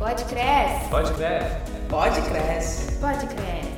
Pode 0.00 0.24
cresce. 0.24 0.88
Pode 0.88 1.12
cresce. 1.12 1.56
Pode 1.90 2.22
cresce. 2.22 3.00
Pode 3.00 3.26
cresce. 3.26 3.70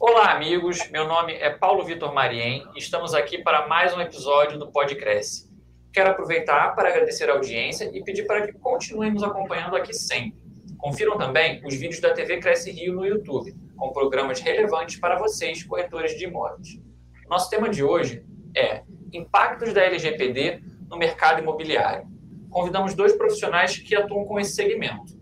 Olá, 0.00 0.32
amigos. 0.32 0.90
Meu 0.90 1.06
nome 1.06 1.34
é 1.34 1.50
Paulo 1.50 1.84
Vitor 1.84 2.14
Mariem 2.14 2.66
e 2.74 2.78
estamos 2.78 3.12
aqui 3.12 3.42
para 3.42 3.68
mais 3.68 3.94
um 3.94 4.00
episódio 4.00 4.58
do 4.58 4.72
Pode 4.72 4.96
Cresce. 4.96 5.50
Quero 5.92 6.12
aproveitar 6.12 6.74
para 6.74 6.88
agradecer 6.88 7.28
a 7.28 7.34
audiência 7.34 7.90
e 7.92 8.02
pedir 8.02 8.26
para 8.26 8.46
que 8.46 8.54
continuem 8.54 9.12
nos 9.12 9.22
acompanhando 9.22 9.76
aqui 9.76 9.92
sempre. 9.92 10.40
Confiram 10.78 11.18
também 11.18 11.60
os 11.62 11.74
vídeos 11.74 12.00
da 12.00 12.14
TV 12.14 12.38
Cresce 12.38 12.70
Rio 12.70 12.94
no 12.94 13.04
YouTube, 13.04 13.54
com 13.76 13.92
programas 13.92 14.40
relevantes 14.40 14.98
para 14.98 15.18
vocês, 15.18 15.62
corretores 15.62 16.16
de 16.16 16.24
imóveis. 16.24 16.80
Nosso 17.28 17.50
tema 17.50 17.68
de 17.68 17.84
hoje 17.84 18.24
é 18.56 18.82
Impactos 19.16 19.72
da 19.72 19.82
LGPD 19.82 20.62
no 20.88 20.96
mercado 20.96 21.40
imobiliário. 21.40 22.06
Convidamos 22.50 22.94
dois 22.94 23.12
profissionais 23.12 23.76
que 23.78 23.94
atuam 23.94 24.24
com 24.24 24.38
esse 24.38 24.54
segmento. 24.54 25.16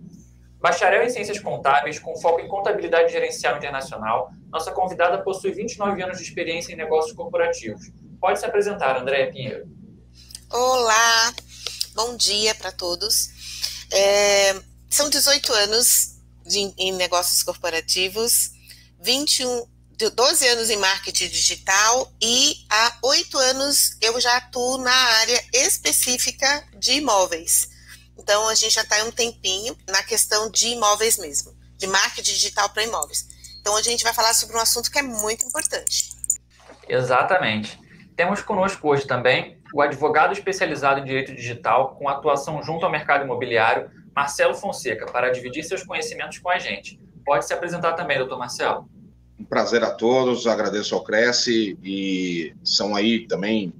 Bacharel 0.60 1.02
em 1.02 1.10
Ciências 1.10 1.38
Contábeis, 1.38 1.98
com 1.98 2.16
foco 2.16 2.40
em 2.40 2.48
Contabilidade 2.48 3.12
Gerencial 3.12 3.56
Internacional, 3.58 4.32
nossa 4.50 4.72
convidada 4.72 5.22
possui 5.22 5.52
29 5.52 6.02
anos 6.02 6.18
de 6.18 6.24
experiência 6.24 6.72
em 6.72 6.76
negócios 6.76 7.14
corporativos. 7.14 7.90
Pode 8.20 8.40
se 8.40 8.46
apresentar, 8.46 8.96
Andréia 8.96 9.30
Pinheiro. 9.30 9.68
Olá, 10.50 11.34
bom 11.94 12.16
dia 12.16 12.54
para 12.54 12.72
todos. 12.72 13.28
É, 13.92 14.54
são 14.88 15.10
18 15.10 15.52
anos 15.52 16.14
de, 16.46 16.72
em 16.78 16.92
negócios 16.92 17.42
corporativos, 17.42 18.52
21, 19.00 19.66
12 19.96 20.48
anos 20.48 20.70
em 20.70 20.76
marketing 20.76 21.28
digital 21.28 22.12
e 22.20 22.56
há 22.68 22.98
8 23.02 23.38
anos 23.38 23.96
eu 24.00 24.20
já 24.20 24.36
atuo 24.36 24.78
na 24.78 24.92
área 24.92 25.44
específica 25.52 26.66
de 26.76 26.94
imóveis. 26.94 27.68
Então 28.18 28.48
a 28.48 28.54
gente 28.54 28.74
já 28.74 28.82
está 28.82 29.02
um 29.04 29.10
tempinho 29.10 29.76
na 29.88 30.02
questão 30.02 30.50
de 30.50 30.68
imóveis 30.68 31.16
mesmo, 31.18 31.54
de 31.76 31.86
marketing 31.86 32.32
digital 32.32 32.68
para 32.70 32.82
imóveis. 32.82 33.26
Então 33.60 33.76
a 33.76 33.82
gente 33.82 34.02
vai 34.02 34.12
falar 34.12 34.34
sobre 34.34 34.56
um 34.56 34.60
assunto 34.60 34.90
que 34.90 34.98
é 34.98 35.02
muito 35.02 35.46
importante. 35.46 36.10
Exatamente. 36.88 37.78
Temos 38.16 38.42
conosco 38.42 38.88
hoje 38.88 39.06
também 39.06 39.58
o 39.72 39.80
advogado 39.80 40.32
especializado 40.32 41.00
em 41.00 41.04
direito 41.04 41.34
digital 41.34 41.96
com 41.96 42.08
atuação 42.08 42.62
junto 42.62 42.84
ao 42.84 42.92
mercado 42.92 43.24
imobiliário, 43.24 43.90
Marcelo 44.14 44.54
Fonseca, 44.54 45.06
para 45.06 45.30
dividir 45.30 45.64
seus 45.64 45.82
conhecimentos 45.82 46.38
com 46.38 46.48
a 46.48 46.58
gente. 46.58 47.00
Pode 47.24 47.46
se 47.46 47.54
apresentar 47.54 47.94
também, 47.94 48.18
doutor 48.18 48.38
Marcelo. 48.38 48.88
Um 49.44 49.46
prazer 49.46 49.84
a 49.84 49.90
todos, 49.90 50.46
agradeço 50.46 50.94
ao 50.94 51.04
Cresce 51.04 51.76
e 51.84 52.54
são 52.64 52.96
aí 52.96 53.26
também 53.26 53.74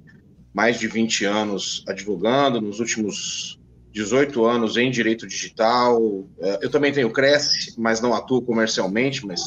mais 0.53 0.77
de 0.77 0.87
20 0.87 1.25
anos 1.25 1.83
advogando, 1.87 2.61
nos 2.61 2.79
últimos 2.79 3.59
18 3.91 4.45
anos 4.45 4.77
em 4.77 4.91
direito 4.91 5.25
digital. 5.25 6.29
É, 6.39 6.59
eu 6.61 6.69
também 6.69 6.93
tenho 6.93 7.09
Cresce, 7.09 7.73
mas 7.79 7.99
não 7.99 8.13
atuo 8.13 8.43
comercialmente, 8.43 9.25
mas 9.25 9.41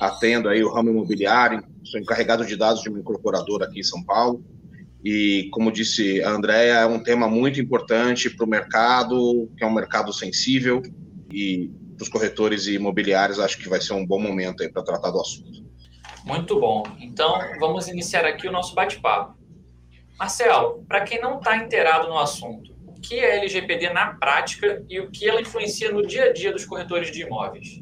atendo 0.00 0.48
aí 0.48 0.64
o 0.64 0.72
ramo 0.72 0.88
imobiliário, 0.88 1.62
sou 1.84 2.00
encarregado 2.00 2.46
de 2.46 2.56
dados 2.56 2.80
de 2.80 2.88
uma 2.88 2.98
incorporadora 2.98 3.66
aqui 3.66 3.80
em 3.80 3.84
São 3.84 4.02
Paulo. 4.02 4.42
E, 5.04 5.50
como 5.52 5.70
disse 5.70 6.22
a 6.22 6.30
Andrea, 6.30 6.78
é 6.78 6.86
um 6.86 6.98
tema 6.98 7.28
muito 7.28 7.60
importante 7.60 8.30
para 8.30 8.46
o 8.46 8.48
mercado, 8.48 9.50
que 9.54 9.62
é 9.62 9.66
um 9.66 9.74
mercado 9.74 10.14
sensível, 10.14 10.80
e 11.30 11.70
para 11.98 12.04
os 12.04 12.08
corretores 12.08 12.66
e 12.66 12.74
imobiliários, 12.74 13.40
acho 13.40 13.58
que 13.58 13.68
vai 13.68 13.80
ser 13.80 13.92
um 13.92 14.06
bom 14.06 14.20
momento 14.20 14.62
aí 14.62 14.70
para 14.70 14.84
tratar 14.84 15.10
do 15.10 15.20
assunto. 15.20 15.66
Muito 16.24 16.58
bom. 16.60 16.84
Então, 17.00 17.38
vamos 17.58 17.88
iniciar 17.88 18.24
aqui 18.24 18.46
o 18.46 18.52
nosso 18.52 18.74
bate-papo. 18.74 19.36
Marcelo, 20.18 20.84
para 20.86 21.02
quem 21.02 21.20
não 21.20 21.38
está 21.38 21.56
inteirado 21.56 22.08
no 22.08 22.18
assunto, 22.18 22.72
o 22.86 22.92
que 23.00 23.18
é 23.18 23.36
LGPD 23.36 23.90
na 23.90 24.14
prática 24.14 24.84
e 24.88 25.00
o 25.00 25.10
que 25.10 25.28
ela 25.28 25.40
influencia 25.40 25.90
no 25.92 26.06
dia 26.06 26.24
a 26.24 26.32
dia 26.32 26.52
dos 26.52 26.64
corretores 26.64 27.10
de 27.10 27.22
imóveis? 27.22 27.80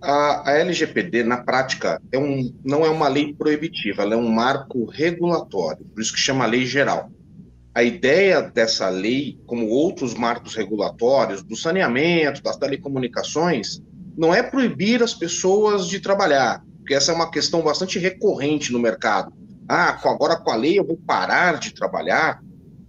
A, 0.00 0.50
a 0.50 0.58
LGPD, 0.58 1.22
na 1.22 1.38
prática, 1.38 2.00
é 2.10 2.18
um, 2.18 2.52
não 2.64 2.84
é 2.84 2.90
uma 2.90 3.08
lei 3.08 3.34
proibitiva, 3.34 4.02
ela 4.02 4.14
é 4.14 4.16
um 4.16 4.28
marco 4.28 4.84
regulatório, 4.86 5.84
por 5.84 6.00
isso 6.00 6.12
que 6.12 6.20
chama 6.20 6.46
lei 6.46 6.64
geral. 6.64 7.10
A 7.74 7.82
ideia 7.82 8.42
dessa 8.42 8.88
lei, 8.90 9.40
como 9.46 9.68
outros 9.68 10.14
marcos 10.14 10.54
regulatórios, 10.54 11.42
do 11.42 11.56
saneamento, 11.56 12.42
das 12.42 12.56
telecomunicações, 12.56 13.80
não 14.16 14.34
é 14.34 14.42
proibir 14.42 15.02
as 15.02 15.14
pessoas 15.14 15.88
de 15.88 15.98
trabalhar, 15.98 16.62
porque 16.78 16.94
essa 16.94 17.12
é 17.12 17.14
uma 17.14 17.30
questão 17.30 17.62
bastante 17.62 17.98
recorrente 17.98 18.72
no 18.72 18.78
mercado. 18.78 19.32
Ah, 19.66 19.98
agora 20.04 20.36
com 20.36 20.50
a 20.50 20.56
lei 20.56 20.78
eu 20.78 20.86
vou 20.86 20.98
parar 20.98 21.58
de 21.58 21.72
trabalhar? 21.72 22.42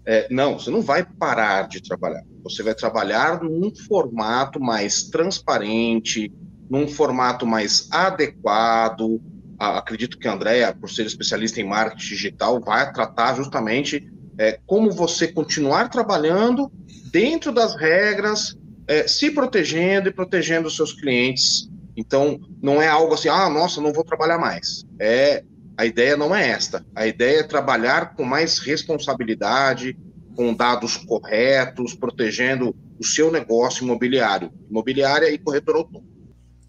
É, 0.06 0.28
não, 0.30 0.60
você 0.60 0.70
não 0.70 0.82
vai 0.82 1.06
parar 1.06 1.68
de 1.70 1.82
trabalhar. 1.82 2.24
Você 2.44 2.62
vai 2.62 2.76
trabalhar 2.76 3.42
num 3.42 3.74
formato 3.74 4.60
mais 4.60 5.04
transparente, 5.04 6.30
num 6.70 6.90
formato 6.90 7.46
mais 7.46 7.88
adequado. 7.90 9.22
Acredito 9.58 10.18
que 10.18 10.28
a 10.28 10.34
Andrea, 10.34 10.76
por 10.76 10.90
ser 10.90 11.06
especialista 11.06 11.62
em 11.62 11.64
marketing 11.64 12.06
digital, 12.06 12.60
vai 12.60 12.92
tratar 12.92 13.36
justamente 13.36 14.12
é, 14.38 14.60
como 14.66 14.92
você 14.92 15.28
continuar 15.28 15.90
trabalhando 15.90 16.72
dentro 17.12 17.52
das 17.52 17.76
regras, 17.76 18.58
é, 18.88 19.08
se 19.08 19.32
protegendo 19.32 20.10
e 20.10 20.14
protegendo 20.14 20.68
os 20.68 20.76
seus 20.76 20.94
clientes. 20.94 21.70
Então, 21.96 22.40
não 22.62 22.82
é 22.82 22.88
algo 22.88 23.14
assim, 23.14 23.30
ah, 23.30 23.50
nossa, 23.50 23.80
não 23.80 23.94
vou 23.94 24.04
trabalhar 24.04 24.38
mais. 24.38 24.84
É, 25.00 25.44
a 25.78 25.86
ideia 25.86 26.18
não 26.18 26.36
é 26.36 26.50
esta. 26.50 26.86
A 26.96 27.06
ideia 27.06 27.40
é 27.40 27.44
trabalhar 27.44 28.16
com 28.16 28.24
mais 28.24 28.60
responsabilidade, 28.60 29.98
com 30.36 30.54
dados 30.54 30.98
corretos, 30.98 31.94
protegendo 31.94 32.76
o 33.00 33.06
seu 33.06 33.32
negócio 33.32 33.84
imobiliário, 33.84 34.52
imobiliária 34.70 35.30
e 35.30 35.38
corretor 35.38 35.76
autônomo. 35.76 36.12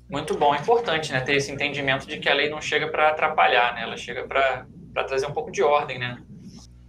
Muito 0.09 0.37
bom, 0.37 0.55
é 0.55 0.59
importante 0.59 1.13
né, 1.13 1.21
ter 1.21 1.37
esse 1.37 1.51
entendimento 1.51 2.07
de 2.07 2.19
que 2.19 2.29
a 2.29 2.35
lei 2.35 2.49
não 2.51 2.61
chega 2.61 2.89
para 2.89 3.09
atrapalhar, 3.09 3.75
né, 3.75 3.83
ela 3.83 3.97
chega 3.97 4.25
para 4.25 4.67
trazer 5.07 5.27
um 5.27 5.33
pouco 5.33 5.51
de 5.51 5.63
ordem. 5.63 5.99
Né? 5.99 6.19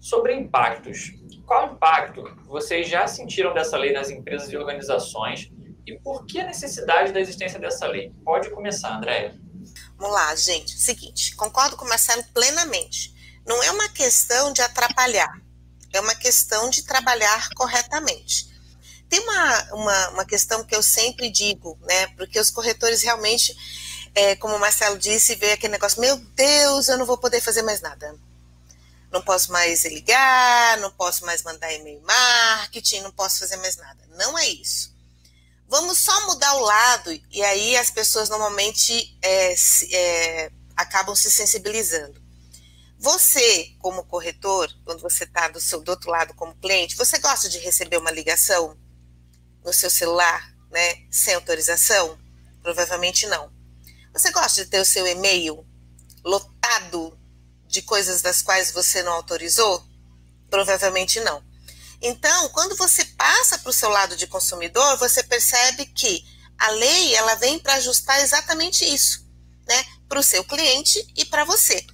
Sobre 0.05 0.35
impactos, 0.35 1.13
qual 1.47 1.73
impacto 1.73 2.23
vocês 2.45 2.87
já 2.87 3.07
sentiram 3.07 3.55
dessa 3.55 3.75
lei 3.75 3.91
nas 3.91 4.11
empresas 4.11 4.47
e 4.51 4.55
organizações 4.55 5.51
e 5.83 5.97
por 5.97 6.27
que 6.27 6.39
a 6.39 6.45
necessidade 6.45 7.11
da 7.11 7.19
existência 7.19 7.57
dessa 7.57 7.87
lei? 7.87 8.13
Pode 8.23 8.51
começar, 8.51 8.95
Andréia. 8.95 9.35
Vamos 9.97 10.13
lá, 10.13 10.35
gente. 10.35 10.79
Seguinte, 10.79 11.35
concordo 11.35 11.75
com 11.75 11.85
o 11.85 11.89
Marcelo 11.89 12.23
plenamente. 12.35 13.15
Não 13.47 13.63
é 13.63 13.71
uma 13.71 13.89
questão 13.89 14.53
de 14.53 14.61
atrapalhar, 14.61 15.41
é 15.91 15.99
uma 15.99 16.13
questão 16.13 16.69
de 16.69 16.83
trabalhar 16.83 17.49
corretamente. 17.55 18.47
Tem 19.09 19.19
uma, 19.21 19.73
uma, 19.73 20.09
uma 20.09 20.25
questão 20.25 20.63
que 20.63 20.75
eu 20.75 20.83
sempre 20.83 21.31
digo, 21.31 21.79
né? 21.81 22.05
Porque 22.15 22.39
os 22.39 22.51
corretores 22.51 23.01
realmente, 23.01 23.57
é, 24.13 24.35
como 24.35 24.55
o 24.55 24.59
Marcelo 24.59 24.99
disse, 24.99 25.33
vê 25.33 25.53
aquele 25.53 25.73
negócio, 25.73 25.99
meu 25.99 26.15
Deus, 26.15 26.89
eu 26.89 26.97
não 26.99 27.07
vou 27.07 27.17
poder 27.17 27.41
fazer 27.41 27.63
mais 27.63 27.81
nada. 27.81 28.15
Não 29.15 29.21
posso 29.21 29.49
mais 29.49 29.85
ligar, 29.85 30.77
não 30.79 30.91
posso 30.91 31.25
mais 31.25 31.41
mandar 31.41 31.71
e-mail 31.71 32.01
marketing, 32.01 32.99
não 32.99 33.13
posso 33.13 33.39
fazer 33.39 33.55
mais 33.55 33.77
nada. 33.77 34.05
Não 34.09 34.37
é 34.37 34.45
isso. 34.45 34.93
Vamos 35.69 35.99
só 35.99 36.27
mudar 36.27 36.53
o 36.55 36.59
lado, 36.59 37.13
e 37.31 37.41
aí 37.41 37.77
as 37.77 37.89
pessoas 37.89 38.27
normalmente 38.27 39.17
é, 39.21 39.55
é, 39.93 40.51
acabam 40.75 41.15
se 41.15 41.31
sensibilizando. 41.31 42.21
Você, 42.99 43.73
como 43.79 44.03
corretor, 44.03 44.69
quando 44.83 44.99
você 44.99 45.23
está 45.23 45.47
do, 45.47 45.59
do 45.79 45.89
outro 45.91 46.11
lado 46.11 46.33
como 46.33 46.53
cliente, 46.55 46.97
você 46.97 47.17
gosta 47.17 47.47
de 47.47 47.57
receber 47.59 47.95
uma 47.95 48.11
ligação 48.11 48.77
no 49.63 49.71
seu 49.71 49.89
celular, 49.89 50.53
né, 50.69 51.07
sem 51.09 51.35
autorização? 51.35 52.19
Provavelmente 52.61 53.27
não. 53.27 53.49
Você 54.11 54.29
gosta 54.31 54.61
de 54.61 54.69
ter 54.69 54.81
o 54.81 54.85
seu 54.85 55.07
e-mail 55.07 55.65
lotado 56.21 57.17
de 57.75 57.81
coisas 57.81 58.21
das 58.21 58.41
quais 58.41 58.71
você 58.71 59.03
não 59.03 59.11
autorizou? 59.11 59.85
Provavelmente 60.49 61.19
não. 61.19 61.43
Então, 62.01 62.49
quando 62.49 62.75
você 62.77 63.03
passa 63.03 63.57
para 63.59 63.69
o 63.69 63.73
seu 63.73 63.89
lado 63.89 64.15
de 64.15 64.27
consumidor, 64.27 64.97
você 64.97 65.21
percebe 65.21 65.85
que 65.85 66.23
a 66.57 66.69
lei 66.69 67.13
ela 67.15 67.35
vem 67.35 67.59
para 67.59 67.73
ajustar 67.73 68.21
exatamente 68.21 68.85
isso, 68.85 69.27
né, 69.67 69.85
para 70.07 70.19
o 70.19 70.23
seu 70.23 70.41
cliente 70.45 71.05
e 71.17 71.25
para 71.25 71.43
você. 71.43 71.85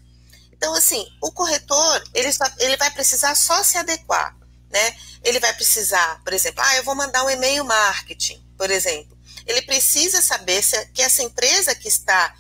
Então, 0.51 0.72
assim, 0.75 1.04
o 1.19 1.31
corretor 1.31 2.04
ele, 2.13 2.30
ele 2.60 2.77
vai 2.77 2.92
precisar 2.92 3.34
só 3.34 3.63
se 3.63 3.75
adequar, 3.77 4.38
né? 4.69 4.95
Ele 5.24 5.39
vai 5.39 5.51
precisar, 5.54 6.22
por 6.24 6.31
exemplo, 6.31 6.62
ah, 6.63 6.75
eu 6.75 6.84
vou 6.84 6.94
mandar 6.94 7.24
um 7.24 7.30
e-mail 7.31 7.66
marketing, 7.66 8.39
por 8.56 8.69
exemplo. 8.69 9.18
Ele 9.48 9.63
precisa 9.63 10.22
saber 10.22 10.62
se 10.62 10.86
que 10.94 11.01
essa 11.01 11.24
empresa 11.24 11.74
que 11.74 11.88
está 11.88 12.36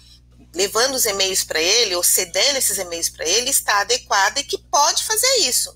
levando 0.53 0.95
os 0.95 1.05
e-mails 1.05 1.43
para 1.43 1.61
ele 1.61 1.95
ou 1.95 2.03
cedendo 2.03 2.57
esses 2.57 2.77
e-mails 2.77 3.09
para 3.09 3.25
ele 3.25 3.49
está 3.49 3.81
adequada 3.81 4.39
e 4.39 4.43
que 4.43 4.57
pode 4.57 5.03
fazer 5.03 5.37
isso, 5.39 5.73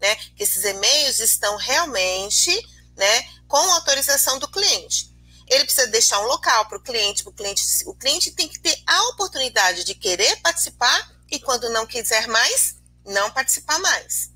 né? 0.00 0.14
Que 0.36 0.42
esses 0.42 0.64
e-mails 0.64 1.18
estão 1.20 1.56
realmente, 1.56 2.50
né, 2.96 3.24
com 3.48 3.56
autorização 3.72 4.38
do 4.38 4.48
cliente. 4.48 5.10
Ele 5.48 5.64
precisa 5.64 5.86
deixar 5.88 6.20
um 6.20 6.26
local 6.26 6.66
para 6.66 6.78
o 6.78 6.82
cliente, 6.82 7.26
o 7.26 7.32
cliente, 7.32 7.62
o 7.86 7.94
cliente 7.94 8.30
tem 8.30 8.48
que 8.48 8.60
ter 8.60 8.80
a 8.86 9.02
oportunidade 9.08 9.84
de 9.84 9.94
querer 9.94 10.36
participar 10.40 11.12
e 11.30 11.38
quando 11.40 11.68
não 11.70 11.86
quiser 11.86 12.26
mais, 12.28 12.76
não 13.04 13.30
participar 13.30 13.78
mais. 13.80 14.30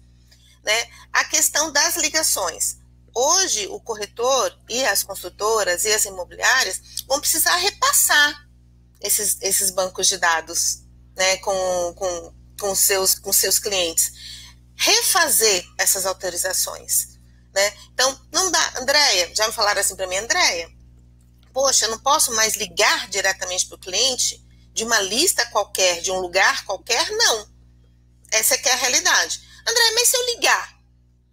né, 0.65 0.89
a 1.13 1.25
questão 1.25 1.71
das 1.73 1.97
ligações. 1.97 2.79
Hoje, 3.15 3.67
o 3.69 3.81
corretor 3.81 4.53
e 4.69 4.85
as 4.85 5.03
construtoras 5.03 5.85
e 5.85 5.93
as 5.93 6.05
imobiliárias 6.05 6.81
vão 7.07 7.21
precisar 7.21 7.57
repassar 7.57 8.46
esses, 9.01 9.39
esses 9.41 9.71
bancos 9.71 10.07
de 10.09 10.19
dados 10.19 10.83
né, 11.17 11.37
com, 11.39 11.95
com, 11.95 12.35
com, 12.61 12.75
seus, 12.75 13.19
com 13.19 13.33
seus 13.33 13.59
clientes. 13.59 14.13
Refazer 14.75 15.65
essas 15.79 16.05
autorizações. 16.05 17.19
Né? 17.55 17.73
Então, 17.93 18.21
não 18.33 18.51
dá. 18.51 18.73
Andréia, 18.81 19.35
já 19.35 19.47
me 19.47 19.53
falaram 19.53 19.81
assim 19.81 19.97
para 19.97 20.07
mim, 20.07 20.17
Andréia, 20.17 20.71
poxa, 21.53 21.87
eu 21.87 21.91
não 21.91 21.99
posso 21.99 22.35
mais 22.35 22.55
ligar 22.57 23.09
diretamente 23.09 23.67
para 23.67 23.77
o 23.77 23.81
cliente 23.81 24.45
de 24.75 24.85
uma 24.85 25.01
lista 25.01 25.47
qualquer, 25.47 26.03
de 26.03 26.13
um 26.13 26.21
lugar 26.21 26.67
qualquer? 26.67 27.11
Não. 27.13 27.49
Essa 28.31 28.55
é 28.57 28.61
é 28.63 28.73
a 28.73 28.77
realidade. 28.77 29.41
André, 29.67 29.93
mas 29.95 30.09
se 30.09 30.17
eu 30.17 30.27
ligar? 30.35 30.77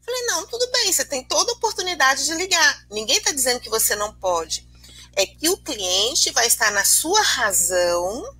Falei, 0.05 0.21
não, 0.27 0.47
tudo 0.47 0.69
bem, 0.71 0.91
você 0.91 1.03
tem 1.03 1.23
toda 1.23 1.51
a 1.51 1.55
oportunidade 1.55 2.25
de 2.25 2.33
ligar. 2.33 2.85
Ninguém 2.89 3.17
está 3.17 3.31
dizendo 3.31 3.59
que 3.59 3.69
você 3.69 3.95
não 3.95 4.13
pode. 4.15 4.67
É 5.15 5.25
que 5.25 5.49
o 5.49 5.57
cliente 5.57 6.31
vai 6.31 6.47
estar 6.47 6.71
na 6.71 6.83
sua 6.83 7.21
razão 7.21 8.35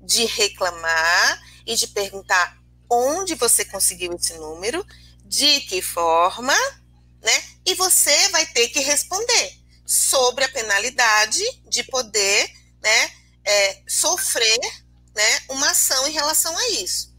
de 0.00 0.24
reclamar 0.24 1.42
e 1.66 1.74
de 1.74 1.88
perguntar 1.88 2.58
onde 2.88 3.34
você 3.34 3.64
conseguiu 3.64 4.12
esse 4.14 4.34
número, 4.34 4.86
de 5.24 5.60
que 5.62 5.82
forma, 5.82 6.54
né? 7.22 7.42
E 7.64 7.74
você 7.74 8.28
vai 8.28 8.46
ter 8.46 8.68
que 8.68 8.80
responder 8.80 9.58
sobre 9.84 10.44
a 10.44 10.48
penalidade 10.48 11.42
de 11.68 11.82
poder, 11.84 12.50
né, 12.82 13.10
é, 13.44 13.82
sofrer, 13.86 14.58
né, 15.14 15.40
uma 15.48 15.70
ação 15.70 16.06
em 16.08 16.12
relação 16.12 16.56
a 16.56 16.68
isso. 16.70 17.14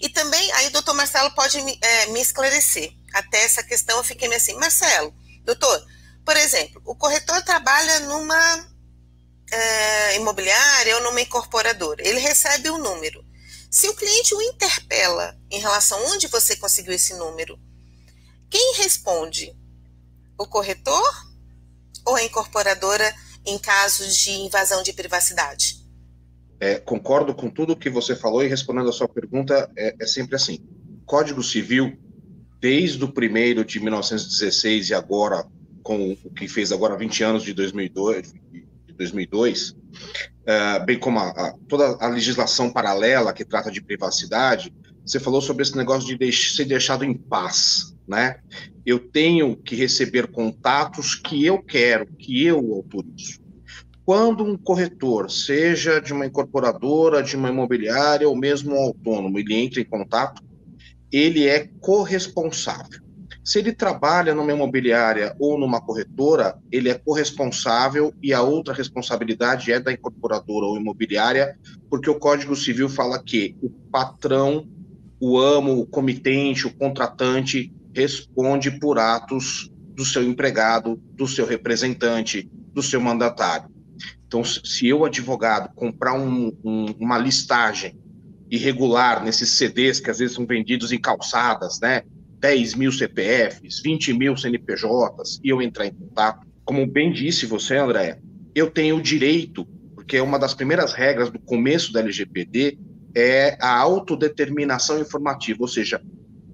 E 0.00 0.08
também, 0.08 0.50
aí 0.52 0.66
o 0.68 0.70
doutor 0.70 0.94
Marcelo 0.94 1.30
pode 1.34 1.60
me, 1.62 1.78
é, 1.82 2.06
me 2.06 2.20
esclarecer. 2.20 2.92
Até 3.12 3.44
essa 3.44 3.62
questão 3.62 3.98
eu 3.98 4.04
fiquei 4.04 4.34
assim, 4.34 4.54
Marcelo, 4.54 5.14
doutor, 5.44 5.86
por 6.24 6.36
exemplo, 6.36 6.80
o 6.84 6.94
corretor 6.94 7.42
trabalha 7.42 8.00
numa 8.00 8.70
é, 9.50 10.16
imobiliária 10.16 10.96
ou 10.96 11.02
numa 11.02 11.20
incorporadora, 11.20 12.06
ele 12.06 12.20
recebe 12.20 12.70
um 12.70 12.78
número. 12.78 13.24
Se 13.70 13.88
o 13.88 13.94
cliente 13.94 14.34
o 14.34 14.42
interpela 14.42 15.36
em 15.50 15.60
relação 15.60 15.98
a 15.98 16.10
onde 16.10 16.26
você 16.26 16.56
conseguiu 16.56 16.92
esse 16.92 17.14
número, 17.14 17.58
quem 18.48 18.74
responde? 18.74 19.56
O 20.36 20.46
corretor 20.46 21.08
ou 22.04 22.16
a 22.16 22.24
incorporadora 22.24 23.14
em 23.46 23.58
casos 23.58 24.16
de 24.16 24.32
invasão 24.32 24.82
de 24.82 24.92
privacidade? 24.92 25.80
É, 26.58 26.78
concordo 26.78 27.34
com 27.34 27.48
tudo 27.48 27.76
que 27.76 27.88
você 27.88 28.14
falou 28.14 28.42
e 28.42 28.48
respondendo 28.48 28.88
a 28.88 28.92
sua 28.92 29.08
pergunta, 29.08 29.70
é, 29.76 29.94
é 29.98 30.06
sempre 30.06 30.36
assim. 30.36 30.58
Código 31.06 31.42
Civil, 31.42 31.98
desde 32.60 33.02
o 33.02 33.12
primeiro 33.12 33.64
de 33.64 33.80
1916 33.80 34.90
e 34.90 34.94
agora, 34.94 35.46
com 35.90 36.16
o 36.24 36.30
que 36.30 36.46
fez 36.46 36.70
agora 36.70 36.96
20 36.96 37.24
anos 37.24 37.42
de 37.42 37.52
2002, 37.52 38.32
de 38.86 38.92
2002 38.96 39.74
é, 40.46 40.78
bem 40.84 40.96
como 40.96 41.18
a, 41.18 41.30
a, 41.30 41.54
toda 41.68 41.96
a 42.00 42.06
legislação 42.06 42.70
paralela 42.70 43.32
que 43.32 43.44
trata 43.44 43.72
de 43.72 43.82
privacidade, 43.82 44.72
você 45.04 45.18
falou 45.18 45.40
sobre 45.40 45.64
esse 45.64 45.76
negócio 45.76 46.06
de 46.06 46.16
deix 46.16 46.54
ser 46.54 46.66
deixado 46.66 47.04
em 47.04 47.12
paz, 47.12 47.92
né? 48.06 48.38
Eu 48.86 49.00
tenho 49.00 49.56
que 49.56 49.74
receber 49.74 50.28
contatos 50.28 51.16
que 51.16 51.44
eu 51.44 51.60
quero, 51.60 52.06
que 52.06 52.46
eu 52.46 52.58
autorizo. 52.72 53.40
Quando 54.04 54.44
um 54.44 54.56
corretor, 54.56 55.28
seja 55.28 56.00
de 56.00 56.12
uma 56.12 56.24
incorporadora, 56.24 57.20
de 57.20 57.34
uma 57.34 57.48
imobiliária 57.48 58.28
ou 58.28 58.36
mesmo 58.36 58.76
um 58.76 58.80
autônomo, 58.80 59.40
ele 59.40 59.54
entra 59.54 59.80
em 59.80 59.84
contato, 59.84 60.40
ele 61.10 61.48
é 61.48 61.68
corresponsável. 61.80 63.09
Se 63.42 63.58
ele 63.58 63.72
trabalha 63.72 64.34
numa 64.34 64.52
imobiliária 64.52 65.34
ou 65.38 65.58
numa 65.58 65.80
corretora, 65.80 66.58
ele 66.70 66.90
é 66.90 66.94
corresponsável 66.94 68.12
e 68.22 68.32
a 68.32 68.42
outra 68.42 68.74
responsabilidade 68.74 69.72
é 69.72 69.80
da 69.80 69.92
incorporadora 69.92 70.66
ou 70.66 70.76
imobiliária, 70.76 71.58
porque 71.88 72.10
o 72.10 72.18
Código 72.18 72.54
Civil 72.54 72.88
fala 72.88 73.22
que 73.22 73.56
o 73.62 73.70
patrão, 73.90 74.68
o 75.18 75.38
amo, 75.38 75.80
o 75.80 75.86
comitente, 75.86 76.66
o 76.66 76.74
contratante 76.74 77.72
responde 77.94 78.70
por 78.78 78.98
atos 78.98 79.70
do 79.94 80.04
seu 80.04 80.22
empregado, 80.22 80.96
do 81.14 81.26
seu 81.26 81.46
representante, 81.46 82.48
do 82.72 82.82
seu 82.82 83.00
mandatário. 83.00 83.70
Então, 84.26 84.44
se 84.44 84.86
eu, 84.86 85.04
advogado, 85.04 85.74
comprar 85.74 86.14
um, 86.14 86.56
um, 86.64 86.86
uma 86.98 87.18
listagem 87.18 87.98
irregular 88.50 89.24
nesses 89.24 89.50
CDs 89.50 89.98
que 89.98 90.10
às 90.10 90.18
vezes 90.18 90.34
são 90.34 90.46
vendidos 90.46 90.92
em 90.92 91.00
calçadas, 91.00 91.80
né? 91.80 92.02
10 92.40 92.74
mil 92.74 92.90
CPFs, 92.90 93.80
20 93.82 94.12
mil 94.14 94.36
CNPJs, 94.36 95.40
e 95.44 95.50
eu 95.50 95.62
entrar 95.62 95.86
em 95.86 95.92
contato, 95.92 96.46
como 96.64 96.86
bem 96.86 97.12
disse 97.12 97.46
você, 97.46 97.76
André, 97.76 98.18
eu 98.54 98.70
tenho 98.70 98.96
o 98.96 99.02
direito, 99.02 99.64
porque 99.94 100.20
uma 100.20 100.38
das 100.38 100.54
primeiras 100.54 100.92
regras 100.92 101.30
do 101.30 101.38
começo 101.38 101.92
da 101.92 102.00
LGPD, 102.00 102.78
é 103.14 103.56
a 103.60 103.76
autodeterminação 103.76 105.00
informativa, 105.00 105.58
ou 105.60 105.68
seja, 105.68 106.00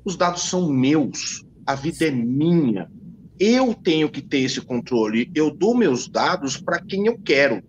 os 0.05 0.17
dados 0.17 0.43
são 0.49 0.71
meus, 0.71 1.45
a 1.67 1.75
vida 1.75 2.07
é 2.07 2.11
minha, 2.11 2.89
eu 3.39 3.75
tenho 3.75 4.09
que 4.09 4.23
ter 4.23 4.39
esse 4.39 4.61
controle. 4.61 5.31
Eu 5.35 5.51
dou 5.51 5.77
meus 5.77 6.09
dados 6.09 6.57
para 6.57 6.81
quem 6.81 7.07
eu 7.07 7.19
quero. 7.19 7.63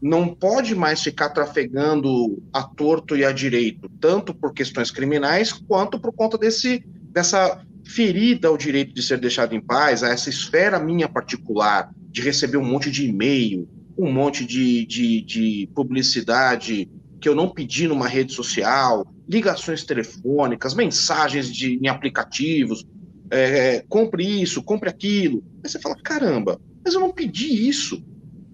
Não 0.00 0.34
pode 0.34 0.74
mais 0.74 1.02
ficar 1.02 1.30
trafegando 1.30 2.42
a 2.52 2.62
torto 2.62 3.16
e 3.16 3.24
a 3.24 3.32
direito, 3.32 3.88
tanto 4.00 4.34
por 4.34 4.52
questões 4.52 4.90
criminais 4.90 5.52
quanto 5.52 5.98
por 5.98 6.12
conta 6.12 6.36
desse, 6.36 6.84
dessa 7.14 7.64
ferida 7.86 8.48
ao 8.48 8.58
direito 8.58 8.92
de 8.92 9.02
ser 9.02 9.20
deixado 9.20 9.54
em 9.54 9.60
paz, 9.60 10.02
a 10.02 10.08
essa 10.08 10.28
esfera 10.28 10.80
minha 10.80 11.08
particular, 11.08 11.94
de 12.10 12.20
receber 12.20 12.56
um 12.56 12.64
monte 12.64 12.90
de 12.90 13.06
e-mail, 13.06 13.68
um 13.96 14.12
monte 14.12 14.44
de, 14.44 14.84
de, 14.84 15.22
de 15.22 15.70
publicidade 15.74 16.90
que 17.20 17.28
eu 17.28 17.34
não 17.34 17.48
pedi 17.48 17.86
numa 17.86 18.08
rede 18.08 18.32
social, 18.32 19.06
ligações 19.28 19.84
telefônicas, 19.84 20.74
mensagens 20.74 21.48
de, 21.54 21.78
em 21.80 21.86
aplicativos, 21.86 22.84
é, 23.30 23.84
compre 23.88 24.42
isso, 24.42 24.62
compre 24.62 24.90
aquilo. 24.90 25.42
Aí 25.62 25.70
você 25.70 25.78
fala, 25.78 25.96
caramba, 26.02 26.60
mas 26.84 26.94
eu 26.94 27.00
não 27.00 27.12
pedi 27.12 27.68
isso. 27.68 28.04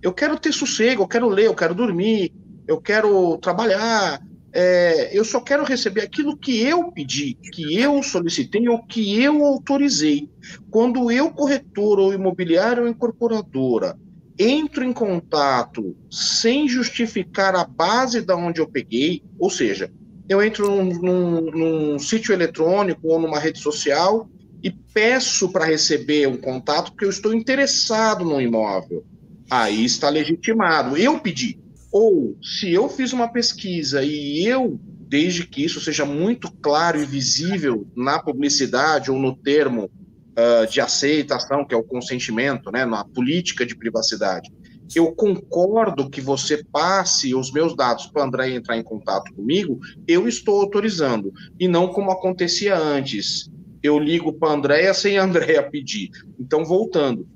Eu 0.03 0.13
quero 0.13 0.39
ter 0.39 0.53
sossego, 0.53 1.03
eu 1.03 1.09
quero 1.09 1.29
ler, 1.29 1.47
eu 1.47 1.55
quero 1.55 1.75
dormir, 1.75 2.33
eu 2.69 2.81
quero 2.81 3.39
trabalhar. 3.39 4.21
É, 4.53 5.17
eu 5.17 5.25
só 5.25 5.41
quero 5.41 5.65
receber 5.65 6.03
aquilo 6.03 6.37
que 6.37 6.61
eu 6.61 6.91
pedi, 6.91 7.35
que 7.35 7.79
eu 7.79 8.03
solicitei 8.03 8.69
ou 8.69 8.85
que 8.85 9.23
eu 9.23 9.45
autorizei. 9.45 10.29
Quando 10.71 11.11
eu, 11.11 11.31
corretor 11.31 12.01
ou 12.01 12.13
imobiliário 12.13 12.83
ou 12.83 12.89
incorporadora, 12.89 13.97
entro 14.39 14.83
em 14.83 14.93
contato 14.93 15.97
sem 16.11 16.67
justificar 16.67 17.55
a 17.55 17.65
base 17.65 18.23
da 18.23 18.35
onde 18.35 18.61
eu 18.61 18.69
peguei, 18.69 19.23
ou 19.39 19.51
seja, 19.51 19.93
eu 20.29 20.43
entro 20.43 20.69
num, 20.69 20.85
num, 21.01 21.41
num 21.41 21.99
sítio 21.99 22.33
eletrônico 22.33 23.09
ou 23.09 23.21
numa 23.21 23.39
rede 23.39 23.59
social 23.59 24.29
e 24.63 24.71
peço 24.71 25.51
para 25.51 25.65
receber 25.65 26.27
um 26.27 26.37
contato 26.37 26.93
porque 26.93 27.05
eu 27.05 27.11
estou 27.11 27.35
interessado 27.35 28.25
no 28.25 28.41
imóvel. 28.41 29.05
Aí 29.51 29.85
está 29.85 30.09
legitimado. 30.09 30.97
Eu 30.97 31.19
pedi. 31.19 31.59
Ou 31.93 32.37
se 32.43 32.73
eu 32.73 32.89
fiz 32.89 33.13
uma 33.13 33.29
pesquisa 33.29 34.03
e 34.03 34.47
eu, 34.47 34.79
desde 35.09 35.47
que 35.47 35.65
isso 35.65 35.81
seja 35.81 36.05
muito 36.05 36.51
claro 36.63 37.01
e 37.01 37.05
visível 37.05 37.87
na 37.97 38.19
publicidade 38.19 39.11
ou 39.11 39.19
no 39.19 39.37
termo 39.37 39.85
uh, 39.85 40.71
de 40.71 40.81
aceitação, 40.81 41.65
que 41.65 41.75
é 41.75 41.77
o 41.77 41.83
consentimento, 41.83 42.71
né, 42.71 42.85
na 42.85 43.05
política 43.05 43.67
de 43.67 43.77
privacidade, 43.77 44.53
eu 44.95 45.13
concordo 45.13 46.11
que 46.11 46.21
você 46.21 46.65
passe 46.73 47.35
os 47.35 47.53
meus 47.53 47.77
dados 47.77 48.07
para 48.07 48.25
André 48.25 48.51
entrar 48.51 48.77
em 48.77 48.83
contato 48.83 49.33
comigo, 49.35 49.79
eu 50.07 50.27
estou 50.27 50.61
autorizando. 50.61 51.33
E 51.59 51.69
não 51.69 51.89
como 51.89 52.11
acontecia 52.11 52.77
antes 52.77 53.49
eu 53.83 53.99
ligo 53.99 54.33
para 54.33 54.51
a 54.51 54.55
Andréia 54.55 54.95
sem 54.95 55.19
a 55.19 55.25
Andréia 55.25 55.63
pedir. 55.63 56.11
Então, 56.39 56.65
voltando, 56.65 57.27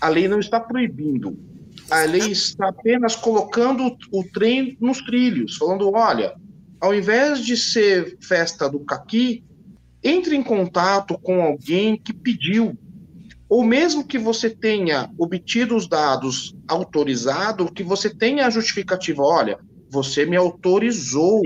a 0.00 0.08
lei 0.08 0.28
não 0.28 0.38
está 0.38 0.60
proibindo, 0.60 1.38
a 1.90 2.02
lei 2.02 2.30
está 2.30 2.68
apenas 2.68 3.14
colocando 3.14 3.96
o 4.12 4.24
trem 4.24 4.76
nos 4.80 5.00
trilhos, 5.02 5.56
falando: 5.56 5.90
olha, 5.92 6.34
ao 6.80 6.94
invés 6.94 7.44
de 7.44 7.56
ser 7.56 8.16
festa 8.20 8.68
do 8.68 8.80
caqui, 8.80 9.44
entre 10.02 10.36
em 10.36 10.42
contato 10.42 11.18
com 11.18 11.42
alguém 11.42 11.96
que 11.96 12.12
pediu. 12.12 12.76
Ou 13.48 13.62
mesmo 13.62 14.04
que 14.04 14.18
você 14.18 14.50
tenha 14.50 15.08
obtido 15.16 15.76
os 15.76 15.88
dados 15.88 16.54
autorizado, 16.66 17.72
que 17.72 17.84
você 17.84 18.12
tenha 18.12 18.46
a 18.46 18.50
justificativa, 18.50 19.22
olha, 19.22 19.58
você 19.88 20.26
me 20.26 20.36
autorizou 20.36 21.42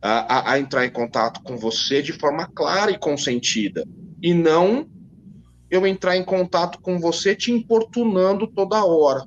a, 0.00 0.52
a, 0.52 0.60
entrar 0.60 0.86
em 0.86 0.90
contato 0.90 1.42
com 1.42 1.56
você 1.56 2.00
de 2.00 2.12
forma 2.12 2.46
clara 2.46 2.92
e 2.92 2.98
consentida, 2.98 3.84
e 4.22 4.32
não 4.32 4.88
eu 5.68 5.84
entrar 5.86 6.16
em 6.16 6.24
contato 6.24 6.80
com 6.80 7.00
você 7.00 7.34
te 7.34 7.50
importunando 7.50 8.46
toda 8.46 8.84
hora. 8.84 9.24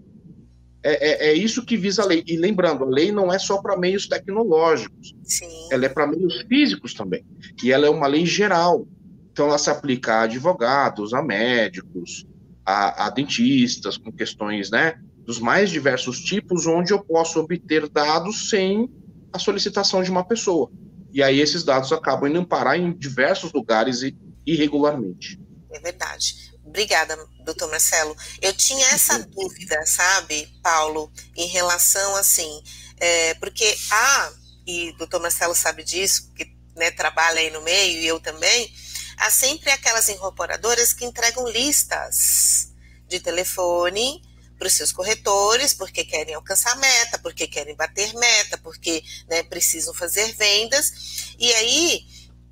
É, 0.84 1.28
é, 1.28 1.30
é, 1.30 1.34
isso 1.34 1.64
que 1.66 1.78
visa 1.78 2.02
a 2.02 2.06
lei. 2.06 2.24
E 2.26 2.38
lembrando, 2.38 2.84
a 2.84 2.88
lei 2.88 3.12
não 3.12 3.32
é 3.32 3.38
só 3.38 3.62
para 3.62 3.78
meios 3.78 4.08
tecnológicos, 4.08 5.16
Sim. 5.24 5.70
ela 5.72 5.86
é 5.86 5.90
para 5.90 6.08
meios 6.08 6.42
físicos 6.48 6.94
também. 6.94 7.24
E 7.64 7.72
ela 7.72 7.86
é 7.86 7.90
uma 7.90 8.08
lei 8.08 8.26
geral. 8.26 8.88
Então, 9.32 9.48
ela 9.48 9.58
se 9.58 9.70
aplica 9.70 10.16
a 10.16 10.22
advogados, 10.24 11.14
a 11.14 11.22
médicos, 11.22 12.26
a, 12.66 13.08
a 13.08 13.10
dentistas, 13.10 13.98
com 13.98 14.12
questões, 14.12 14.72
né, 14.72 15.00
dos 15.26 15.40
mais 15.40 15.70
diversos 15.70 16.20
tipos, 16.20 16.66
onde 16.66 16.92
eu 16.92 17.04
posso 17.04 17.40
obter 17.40 17.88
dados 17.88 18.50
sem 18.50 18.90
a 19.32 19.40
solicitação 19.40 20.04
de 20.04 20.12
uma 20.12 20.26
pessoa. 20.26 20.70
E 21.14 21.22
aí 21.22 21.40
esses 21.40 21.64
dados 21.64 21.92
acabam 21.92 22.30
indo 22.30 22.46
parar 22.46 22.78
em 22.78 22.92
diversos 22.94 23.54
lugares 23.54 24.02
e 24.02 24.16
irregularmente. 24.46 25.40
É 25.72 25.80
verdade. 25.80 26.51
Obrigada, 26.64 27.18
doutor 27.44 27.70
Marcelo. 27.70 28.16
Eu 28.42 28.54
tinha 28.54 28.86
essa 28.88 29.20
dúvida, 29.20 29.84
sabe, 29.86 30.48
Paulo, 30.62 31.12
em 31.36 31.48
relação 31.48 32.16
assim, 32.16 32.64
é, 32.98 33.34
porque 33.36 33.78
há, 33.90 34.34
e 34.66 34.90
o 34.92 34.98
doutor 34.98 35.20
Marcelo 35.20 35.56
sabe 35.56 35.84
disso, 35.84 36.32
que 36.36 36.46
né, 36.76 36.92
trabalha 36.92 37.40
aí 37.40 37.50
no 37.50 37.62
meio, 37.62 38.00
e 38.00 38.08
eu 38.08 38.20
também, 38.20 38.72
há 39.18 39.30
sempre 39.30 39.72
aquelas 39.72 40.08
incorporadoras 40.10 40.94
que 40.94 41.06
entregam 41.06 41.48
listas 41.48 42.72
de 43.08 43.20
telefone 43.20 44.22
para 44.58 44.68
os 44.68 44.74
seus 44.74 44.92
corretores, 44.92 45.74
porque 45.74 46.06
querem 46.06 46.36
alcançar 46.36 46.78
meta, 46.78 47.18
porque 47.18 47.48
querem 47.48 47.76
bater 47.76 48.14
meta, 48.14 48.60
porque 48.60 49.04
né, 49.28 49.42
precisam 49.42 49.92
fazer 49.92 50.32
vendas. 50.36 51.34
E 51.40 51.52
aí 51.54 52.06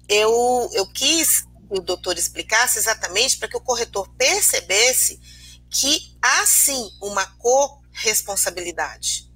eu, 0.07 0.69
eu 0.73 0.87
quis 0.87 1.43
o 1.69 1.79
doutor 1.79 2.17
explicasse 2.17 2.79
exatamente 2.79 3.37
para 3.37 3.47
que 3.47 3.57
o 3.57 3.61
corretor 3.61 4.07
percebesse 4.17 5.19
que 5.69 6.17
há 6.21 6.45
sim 6.45 6.91
uma 7.01 7.25
corresponsabilidade. 7.37 9.29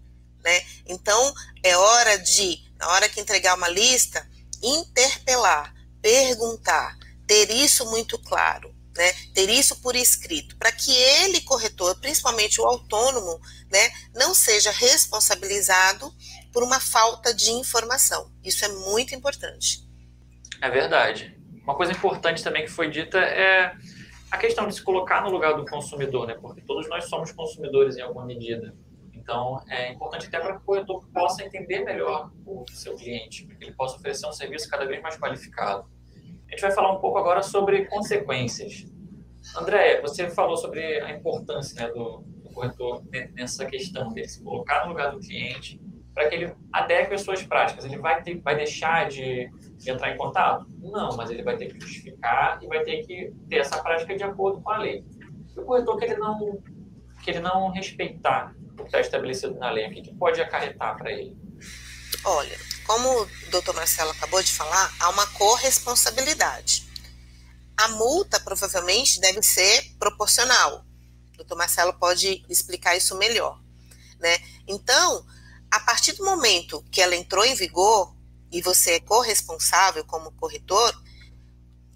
Né? 0.43 0.63
Então, 0.85 1.33
é 1.61 1.77
hora 1.77 2.17
de, 2.17 2.59
na 2.77 2.89
hora 2.89 3.07
que 3.07 3.19
entregar 3.19 3.55
uma 3.55 3.69
lista, 3.69 4.27
interpelar, 4.61 5.73
perguntar, 6.01 6.97
ter 7.27 7.49
isso 7.51 7.85
muito 7.85 8.17
claro 8.19 8.73
né, 8.95 9.11
ter 9.33 9.49
isso 9.49 9.75
por 9.77 9.95
escrito, 9.95 10.55
para 10.57 10.71
que 10.71 10.91
ele, 10.91 11.41
corretor, 11.41 11.95
principalmente 11.99 12.61
o 12.61 12.65
autônomo, 12.65 13.39
né, 13.71 13.91
não 14.13 14.33
seja 14.33 14.71
responsabilizado 14.71 16.13
por 16.51 16.63
uma 16.63 16.79
falta 16.79 17.33
de 17.33 17.51
informação. 17.51 18.31
Isso 18.43 18.63
é 18.63 18.67
muito 18.67 19.15
importante. 19.15 19.83
É 20.61 20.69
verdade. 20.69 21.35
Uma 21.63 21.75
coisa 21.75 21.93
importante 21.93 22.43
também 22.43 22.63
que 22.63 22.71
foi 22.71 22.89
dita 22.89 23.17
é 23.19 23.73
a 24.29 24.37
questão 24.37 24.67
de 24.67 24.75
se 24.75 24.81
colocar 24.83 25.23
no 25.23 25.29
lugar 25.29 25.53
do 25.53 25.65
consumidor, 25.65 26.27
né? 26.27 26.35
Porque 26.39 26.61
todos 26.61 26.89
nós 26.89 27.05
somos 27.05 27.31
consumidores 27.31 27.95
em 27.97 28.01
alguma 28.01 28.25
medida. 28.25 28.75
Então, 29.13 29.63
é 29.69 29.91
importante 29.91 30.27
até 30.27 30.39
para 30.39 30.55
que 30.55 30.61
o 30.61 30.65
corretor 30.65 31.07
possa 31.13 31.43
entender 31.45 31.85
melhor 31.85 32.29
o 32.45 32.65
seu 32.69 32.95
cliente, 32.95 33.45
para 33.45 33.55
que 33.55 33.63
ele 33.63 33.73
possa 33.73 33.95
oferecer 33.95 34.27
um 34.27 34.33
serviço 34.33 34.69
cada 34.69 34.85
vez 34.85 35.01
mais 35.01 35.17
qualificado. 35.17 35.85
A 36.47 36.51
gente 36.51 36.61
vai 36.61 36.71
falar 36.71 36.91
um 36.91 36.99
pouco 36.99 37.17
agora 37.17 37.41
sobre 37.41 37.85
consequências. 37.85 38.85
André, 39.57 40.01
você 40.01 40.29
falou 40.29 40.57
sobre 40.57 40.99
a 40.99 41.11
importância 41.11 41.81
né, 41.81 41.93
do, 41.93 42.23
do, 42.43 42.49
corretor 42.53 43.01
nessa 43.33 43.65
questão 43.65 44.11
dele 44.11 44.27
se 44.27 44.43
colocar 44.43 44.83
no 44.83 44.89
lugar 44.89 45.11
do 45.11 45.19
cliente 45.19 45.79
para 46.13 46.29
que 46.29 46.35
ele 46.35 46.55
adeque 46.71 47.13
as 47.13 47.21
suas 47.21 47.41
práticas. 47.41 47.85
Ele 47.85 47.97
vai, 47.97 48.21
ter, 48.21 48.39
vai 48.39 48.55
deixar 48.55 49.09
de, 49.09 49.49
de, 49.77 49.91
entrar 49.91 50.13
em 50.13 50.17
contato? 50.17 50.65
Não, 50.79 51.15
mas 51.15 51.29
ele 51.29 51.43
vai 51.43 51.57
ter 51.57 51.73
que 51.73 51.79
justificar 51.79 52.59
e 52.61 52.67
vai 52.67 52.83
ter 52.83 53.05
que 53.05 53.33
ter 53.49 53.57
essa 53.57 53.81
prática 53.81 54.15
de 54.15 54.23
acordo 54.23 54.61
com 54.61 54.69
a 54.69 54.77
lei. 54.77 55.03
E 55.55 55.59
o 55.59 55.65
corretor 55.65 55.97
que 55.97 56.05
ele 56.05 56.17
não, 56.17 56.61
que 57.23 57.31
ele 57.31 57.39
não 57.39 57.69
respeitar 57.69 58.55
o 58.73 58.77
que 58.77 58.83
está 58.83 58.99
estabelecido 58.99 59.55
na 59.55 59.71
lei, 59.71 59.87
o 59.87 59.91
que, 59.91 60.01
que 60.01 60.15
pode 60.15 60.41
acarretar 60.41 60.97
para 60.97 61.11
ele? 61.11 61.35
Olha, 62.25 62.57
como 62.85 63.23
o 63.23 63.27
doutor 63.49 63.73
Marcelo 63.75 64.11
acabou 64.11 64.41
de 64.41 64.51
falar, 64.51 64.93
há 64.99 65.09
uma 65.09 65.25
corresponsabilidade. 65.27 66.87
A 67.75 67.87
multa 67.89 68.39
provavelmente 68.39 69.19
deve 69.19 69.41
ser 69.41 69.95
proporcional. 69.97 70.85
O 71.33 71.37
doutor 71.37 71.57
Marcelo 71.57 71.93
pode 71.93 72.45
explicar 72.47 72.95
isso 72.95 73.17
melhor. 73.17 73.59
Né? 74.19 74.37
Então, 74.67 75.25
a 75.73 75.79
partir 75.79 76.11
do 76.11 76.23
momento 76.23 76.83
que 76.91 77.01
ela 77.01 77.15
entrou 77.15 77.43
em 77.43 77.55
vigor 77.55 78.15
e 78.51 78.61
você 78.61 78.91
é 78.91 78.99
corresponsável 78.99 80.05
como 80.05 80.31
corretor, 80.33 80.93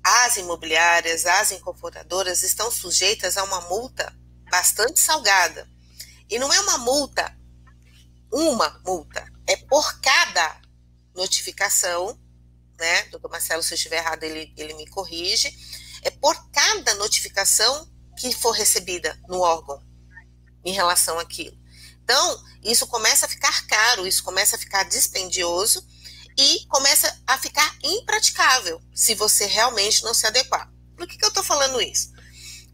as 0.03 0.35
imobiliárias, 0.37 1.27
as 1.27 1.51
incorporadoras 1.51 2.41
estão 2.41 2.71
sujeitas 2.71 3.37
a 3.37 3.43
uma 3.43 3.61
multa 3.69 4.11
bastante 4.49 4.99
salgada. 4.99 5.69
E 6.27 6.39
não 6.39 6.51
é 6.51 6.59
uma 6.61 6.79
multa, 6.79 7.37
uma 8.33 8.81
multa, 8.83 9.31
é 9.45 9.55
por 9.55 10.01
cada 10.01 10.59
notificação, 11.15 12.19
né? 12.79 13.03
Doutor 13.11 13.29
Marcelo, 13.29 13.61
se 13.61 13.75
eu 13.75 13.75
estiver 13.75 13.97
errado, 13.97 14.23
ele, 14.23 14.51
ele 14.57 14.73
me 14.73 14.87
corrige. 14.87 15.55
É 16.01 16.09
por 16.09 16.49
cada 16.49 16.95
notificação 16.95 17.87
que 18.17 18.33
for 18.33 18.53
recebida 18.53 19.15
no 19.27 19.41
órgão 19.41 19.79
em 20.65 20.73
relação 20.73 21.19
àquilo. 21.19 21.55
Então, 22.07 22.41
isso 22.63 22.87
começa 22.87 23.25
a 23.25 23.29
ficar 23.29 23.67
caro, 23.67 24.07
isso 24.07 24.23
começa 24.23 24.55
a 24.55 24.59
ficar 24.59 24.83
dispendioso 24.83 25.85
e 26.37 26.65
começa 26.69 27.21
a 27.27 27.37
ficar 27.37 27.77
impraticável 27.83 28.81
se 28.95 29.13
você 29.13 29.45
realmente 29.45 30.05
não 30.05 30.13
se 30.13 30.25
adequar. 30.25 30.71
Por 30.95 31.05
que, 31.05 31.17
que 31.17 31.25
eu 31.25 31.27
estou 31.27 31.43
falando 31.43 31.81
isso? 31.81 32.13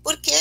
Porque 0.03 0.35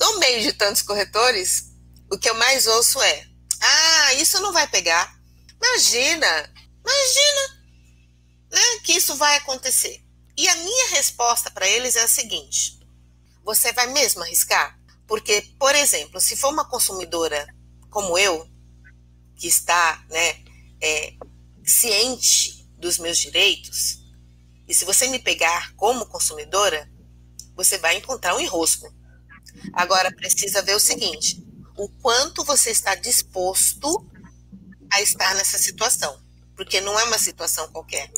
no 0.00 0.18
meio 0.18 0.42
de 0.42 0.52
tantos 0.52 0.82
corretores, 0.82 1.66
o 2.10 2.18
que 2.18 2.28
eu 2.28 2.34
mais 2.34 2.66
ouço 2.66 3.00
é: 3.00 3.26
ah, 3.60 4.14
isso 4.14 4.40
não 4.40 4.52
vai 4.52 4.66
pegar. 4.66 5.14
Imagina, 5.62 6.52
Imagina 6.84 7.60
né, 8.50 8.80
que 8.82 8.94
isso 8.94 9.14
vai 9.14 9.36
acontecer. 9.36 10.02
E 10.36 10.48
a 10.48 10.56
minha 10.56 10.88
resposta 10.90 11.48
para 11.48 11.68
eles 11.68 11.94
é 11.94 12.02
a 12.02 12.08
seguinte: 12.08 12.80
você 13.44 13.72
vai 13.72 13.86
mesmo 13.86 14.22
arriscar? 14.22 14.76
Porque, 15.06 15.42
por 15.60 15.74
exemplo, 15.76 16.20
se 16.20 16.36
for 16.36 16.52
uma 16.52 16.68
consumidora 16.68 17.46
como 17.90 18.16
eu, 18.16 18.48
que 19.36 19.46
está 19.46 20.04
né, 20.08 20.42
é, 20.80 21.14
ciente 21.64 22.68
dos 22.78 22.98
meus 22.98 23.18
direitos, 23.18 24.00
e 24.66 24.74
se 24.74 24.84
você 24.84 25.08
me 25.08 25.18
pegar 25.18 25.74
como 25.74 26.06
consumidora, 26.06 26.88
você 27.56 27.76
vai 27.78 27.96
encontrar 27.96 28.36
um 28.36 28.40
enrosco. 28.40 28.92
Agora, 29.72 30.14
precisa 30.14 30.62
ver 30.62 30.76
o 30.76 30.80
seguinte: 30.80 31.44
o 31.76 31.88
quanto 31.88 32.44
você 32.44 32.70
está 32.70 32.94
disposto 32.94 34.06
a 34.92 35.02
estar 35.02 35.34
nessa 35.34 35.58
situação 35.58 36.20
porque 36.60 36.78
não 36.82 37.00
é 37.00 37.04
uma 37.04 37.18
situação 37.18 37.66
qualquer. 37.72 38.12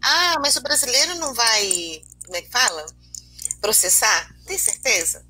Ah, 0.00 0.36
mas 0.40 0.54
o 0.54 0.62
brasileiro 0.62 1.16
não 1.16 1.34
vai, 1.34 2.00
como 2.24 2.36
é 2.36 2.42
que 2.42 2.48
fala? 2.48 2.86
Processar? 3.60 4.32
Tem 4.46 4.56
certeza? 4.56 5.26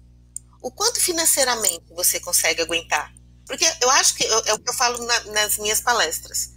O 0.60 0.70
quanto 0.70 1.00
financeiramente 1.00 1.86
você 1.88 2.20
consegue 2.20 2.60
aguentar? 2.60 3.10
Porque 3.48 3.66
eu 3.80 3.90
acho 3.90 4.14
que 4.14 4.24
é 4.24 4.54
o 4.54 4.58
que 4.58 4.70
eu 4.70 4.74
falo 4.74 5.02
na, 5.04 5.20
nas 5.24 5.56
minhas 5.56 5.80
palestras. 5.80 6.50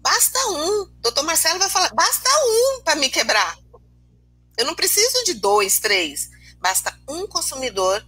Basta 0.00 0.38
um. 0.48 0.86
Doutor 1.00 1.22
Marcelo 1.22 1.60
vai 1.60 1.70
falar, 1.70 1.94
basta 1.94 2.28
um 2.46 2.82
para 2.82 2.96
me 2.96 3.08
quebrar. 3.08 3.56
Eu 4.58 4.66
não 4.66 4.74
preciso 4.74 5.24
de 5.24 5.34
dois, 5.34 5.78
três. 5.78 6.28
Basta 6.58 6.94
um 7.08 7.26
consumidor, 7.26 8.04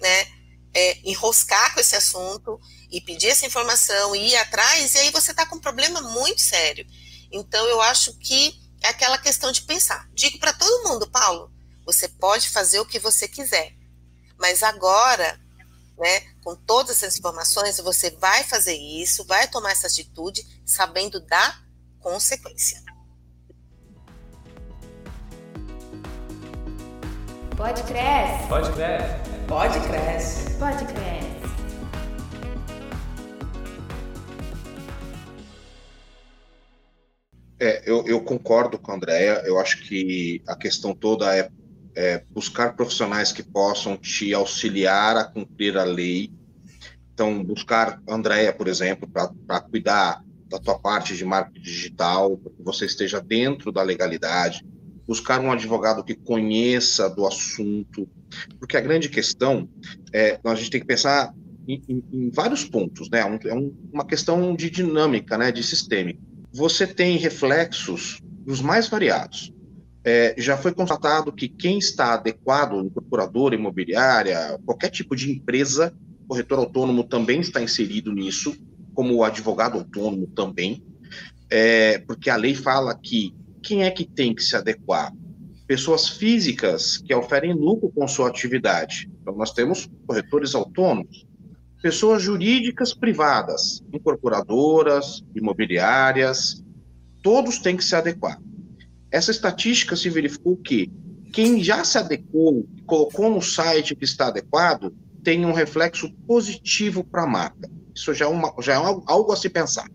né, 0.00 0.26
é, 0.72 0.98
enroscar 1.04 1.74
com 1.74 1.80
esse 1.80 1.96
assunto 1.96 2.60
e 2.90 3.00
pedir 3.00 3.28
essa 3.28 3.46
informação 3.46 4.14
e 4.14 4.28
ir 4.30 4.36
atrás, 4.36 4.94
e 4.94 4.98
aí 4.98 5.10
você 5.10 5.32
está 5.32 5.44
com 5.46 5.56
um 5.56 5.60
problema 5.60 6.00
muito 6.00 6.40
sério. 6.40 6.86
Então, 7.32 7.66
eu 7.66 7.80
acho 7.80 8.16
que 8.18 8.54
é 8.82 8.88
aquela 8.88 9.18
questão 9.18 9.50
de 9.50 9.62
pensar. 9.62 10.08
Digo 10.14 10.38
para 10.38 10.52
todo 10.52 10.88
mundo, 10.88 11.10
Paulo, 11.10 11.50
você 11.84 12.08
pode 12.08 12.48
fazer 12.50 12.78
o 12.80 12.86
que 12.86 12.98
você 12.98 13.26
quiser, 13.26 13.74
mas 14.38 14.62
agora, 14.62 15.40
né, 15.98 16.20
com 16.42 16.56
todas 16.56 17.02
essas 17.02 17.18
informações, 17.18 17.78
você 17.78 18.10
vai 18.10 18.42
fazer 18.44 18.74
isso, 18.74 19.24
vai 19.26 19.48
tomar 19.48 19.72
essa 19.72 19.86
atitude, 19.86 20.44
sabendo 20.64 21.20
da 21.20 21.58
consequência. 22.00 22.82
Pode 27.56 27.82
crescer. 27.84 28.48
Pode 28.48 28.72
crescer. 28.72 29.46
Pode 29.46 29.80
crescer. 29.80 30.58
Pode 30.58 30.84
crescer. 30.86 31.34
É, 37.60 37.82
eu, 37.86 38.04
eu, 38.06 38.20
concordo 38.22 38.78
com 38.78 38.92
a 38.92 38.94
Andrea. 38.96 39.42
Eu 39.46 39.58
acho 39.58 39.82
que 39.88 40.42
a 40.46 40.56
questão 40.56 40.94
toda 40.94 41.34
é, 41.34 41.48
é 41.94 42.24
buscar 42.30 42.74
profissionais 42.74 43.32
que 43.32 43.42
possam 43.42 43.96
te 43.96 44.32
auxiliar 44.34 45.16
a 45.16 45.24
cumprir 45.24 45.76
a 45.76 45.84
lei. 45.84 46.32
Então, 47.12 47.42
buscar 47.44 48.00
a 48.08 48.14
Andrea, 48.14 48.52
por 48.52 48.68
exemplo, 48.68 49.08
para 49.08 49.60
cuidar 49.60 50.24
da 50.48 50.58
tua 50.58 50.78
parte 50.78 51.16
de 51.16 51.24
marketing 51.24 51.60
digital, 51.60 52.36
para 52.36 52.52
que 52.52 52.62
você 52.62 52.86
esteja 52.86 53.20
dentro 53.20 53.70
da 53.70 53.82
legalidade. 53.82 54.64
Buscar 55.06 55.40
um 55.40 55.52
advogado 55.52 56.02
que 56.02 56.14
conheça 56.14 57.08
do 57.10 57.26
assunto, 57.26 58.08
porque 58.58 58.76
a 58.76 58.80
grande 58.80 59.08
questão 59.08 59.68
é 60.12 60.40
a 60.42 60.54
gente 60.54 60.70
tem 60.70 60.80
que 60.80 60.86
pensar 60.86 61.34
em, 61.68 61.82
em, 61.88 62.04
em 62.12 62.30
vários 62.30 62.64
pontos, 62.64 63.10
né? 63.10 63.20
É 63.20 63.54
um, 63.54 63.74
uma 63.92 64.06
questão 64.06 64.56
de 64.56 64.70
dinâmica, 64.70 65.36
né? 65.36 65.52
De 65.52 65.62
sistêmica 65.62 66.20
você 66.54 66.86
tem 66.86 67.16
reflexos 67.16 68.22
dos 68.46 68.62
mais 68.62 68.86
variados. 68.86 69.52
É, 70.04 70.34
já 70.36 70.56
foi 70.56 70.72
constatado 70.72 71.32
que 71.32 71.48
quem 71.48 71.78
está 71.78 72.14
adequado, 72.14 72.84
incorporadora 72.84 73.54
imobiliária, 73.54 74.58
qualquer 74.64 74.90
tipo 74.90 75.16
de 75.16 75.32
empresa, 75.32 75.94
corretor 76.28 76.58
autônomo 76.58 77.04
também 77.04 77.40
está 77.40 77.62
inserido 77.62 78.12
nisso, 78.12 78.54
como 78.92 79.24
advogado 79.24 79.78
autônomo 79.78 80.26
também, 80.26 80.84
é, 81.50 81.98
porque 82.00 82.28
a 82.28 82.36
lei 82.36 82.54
fala 82.54 82.94
que 82.94 83.34
quem 83.62 83.82
é 83.84 83.90
que 83.90 84.04
tem 84.04 84.34
que 84.34 84.42
se 84.42 84.54
adequar? 84.54 85.12
Pessoas 85.66 86.06
físicas 86.08 86.98
que 86.98 87.14
oferem 87.14 87.54
lucro 87.54 87.90
com 87.90 88.06
sua 88.06 88.28
atividade. 88.28 89.10
Então, 89.22 89.34
nós 89.34 89.52
temos 89.52 89.88
corretores 90.06 90.54
autônomos, 90.54 91.26
pessoas 91.82 92.22
jurídicas 92.22 92.92
privadas, 92.92 93.82
incorporadoras, 93.90 95.24
imobiliárias, 95.34 96.62
todos 97.22 97.58
têm 97.58 97.76
que 97.76 97.84
se 97.84 97.96
adequar. 97.96 98.38
Essa 99.14 99.30
estatística 99.30 99.94
se 99.94 100.10
verificou 100.10 100.56
que 100.56 100.90
quem 101.32 101.62
já 101.62 101.84
se 101.84 101.96
adequou, 101.96 102.68
colocou 102.84 103.30
no 103.30 103.40
site 103.40 103.94
que 103.94 104.04
está 104.04 104.26
adequado, 104.26 104.92
tem 105.22 105.46
um 105.46 105.52
reflexo 105.52 106.12
positivo 106.26 107.04
para 107.04 107.22
a 107.22 107.26
marca. 107.26 107.70
Isso 107.94 108.12
já 108.12 108.24
é, 108.24 108.28
uma, 108.28 108.52
já 108.60 108.72
é 108.72 108.76
algo 108.76 109.30
a 109.30 109.36
se 109.36 109.48
pensar. 109.48 109.88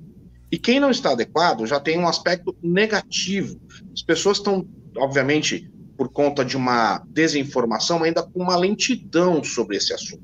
E 0.50 0.58
quem 0.58 0.80
não 0.80 0.90
está 0.90 1.12
adequado 1.12 1.66
já 1.66 1.82
tem 1.82 2.00
um 2.00 2.08
aspecto 2.08 2.56
negativo. 2.64 3.60
As 3.94 4.02
pessoas 4.02 4.38
estão, 4.38 4.66
obviamente, 4.96 5.70
por 5.98 6.08
conta 6.08 6.46
de 6.46 6.56
uma 6.56 7.04
desinformação, 7.10 8.02
ainda 8.04 8.24
com 8.24 8.42
uma 8.42 8.56
lentidão 8.56 9.44
sobre 9.44 9.76
esse 9.76 9.94
assunto. 9.94 10.24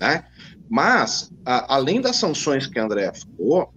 Né? 0.00 0.24
Mas, 0.68 1.30
a, 1.46 1.76
além 1.76 2.00
das 2.00 2.16
sanções 2.16 2.66
que 2.66 2.76
a 2.76 2.84
Andrea 2.84 3.12
falou, 3.14 3.72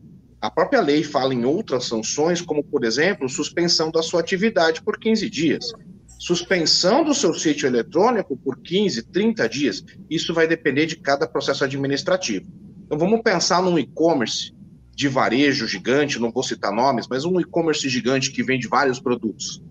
a 0.45 0.51
própria 0.51 0.79
lei 0.79 1.03
fala 1.03 1.33
em 1.33 1.43
outras 1.43 1.85
sanções, 1.85 2.39
como, 2.39 2.63
por 2.63 2.85
exemplo, 2.85 3.27
suspensão 3.27 3.89
da 3.89 4.03
sua 4.03 4.19
atividade 4.19 4.79
por 4.83 4.99
15 4.99 5.27
dias. 5.27 5.73
Suspensão 6.19 7.03
do 7.03 7.15
seu 7.15 7.33
sítio 7.33 7.65
eletrônico 7.65 8.37
por 8.37 8.59
15, 8.59 9.07
30 9.07 9.49
dias. 9.49 9.83
Isso 10.07 10.35
vai 10.35 10.47
depender 10.47 10.85
de 10.85 10.97
cada 10.97 11.27
processo 11.27 11.63
administrativo. 11.63 12.45
Então, 12.85 12.95
vamos 12.95 13.21
pensar 13.23 13.59
num 13.63 13.79
e-commerce 13.79 14.53
de 14.95 15.07
varejo 15.07 15.67
gigante, 15.67 16.19
não 16.19 16.31
vou 16.31 16.43
citar 16.43 16.71
nomes, 16.71 17.07
mas 17.09 17.25
um 17.25 17.39
e-commerce 17.39 17.89
gigante 17.89 18.31
que 18.31 18.43
vende 18.43 18.67
vários 18.67 18.99
produtos. 18.99 19.63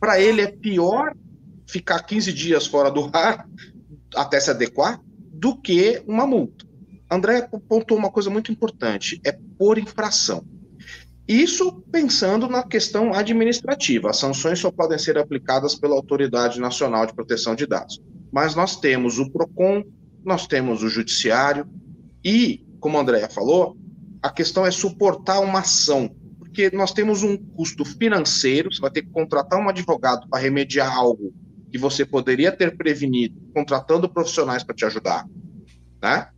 Para 0.00 0.18
ele 0.18 0.40
é 0.40 0.50
pior 0.50 1.14
ficar 1.68 2.02
15 2.02 2.32
dias 2.32 2.66
fora 2.66 2.90
do 2.90 3.10
ar 3.12 3.46
até 4.16 4.40
se 4.40 4.50
adequar 4.50 4.98
do 5.30 5.54
que 5.60 6.02
uma 6.06 6.26
multa. 6.26 6.64
André 7.10 7.48
apontou 7.52 7.96
uma 7.96 8.10
coisa 8.10 8.30
muito 8.30 8.50
importante: 8.50 9.20
é 9.24 9.32
por 9.58 9.78
infração. 9.78 10.44
Isso 11.26 11.82
pensando 11.90 12.48
na 12.48 12.62
questão 12.62 13.14
administrativa. 13.14 14.10
As 14.10 14.18
sanções 14.18 14.58
só 14.58 14.70
podem 14.70 14.98
ser 14.98 15.16
aplicadas 15.16 15.74
pela 15.74 15.94
Autoridade 15.94 16.60
Nacional 16.60 17.06
de 17.06 17.14
Proteção 17.14 17.54
de 17.54 17.66
Dados. 17.66 18.00
Mas 18.30 18.54
nós 18.54 18.76
temos 18.76 19.18
o 19.18 19.30
PROCON, 19.30 19.84
nós 20.22 20.46
temos 20.46 20.82
o 20.82 20.88
Judiciário, 20.88 21.66
e, 22.22 22.66
como 22.78 22.98
a 22.98 23.00
Andrea 23.00 23.28
falou, 23.30 23.76
a 24.22 24.30
questão 24.30 24.66
é 24.66 24.70
suportar 24.70 25.40
uma 25.40 25.60
ação. 25.60 26.14
Porque 26.38 26.70
nós 26.74 26.92
temos 26.92 27.22
um 27.22 27.36
custo 27.36 27.84
financeiro, 27.84 28.72
você 28.72 28.80
vai 28.80 28.90
ter 28.90 29.02
que 29.02 29.10
contratar 29.10 29.58
um 29.58 29.68
advogado 29.68 30.28
para 30.28 30.40
remediar 30.40 30.94
algo 30.94 31.32
que 31.70 31.78
você 31.78 32.04
poderia 32.04 32.52
ter 32.52 32.76
prevenido 32.76 33.40
contratando 33.54 34.08
profissionais 34.08 34.62
para 34.62 34.74
te 34.74 34.84
ajudar. 34.84 35.26
Né? 36.02 36.28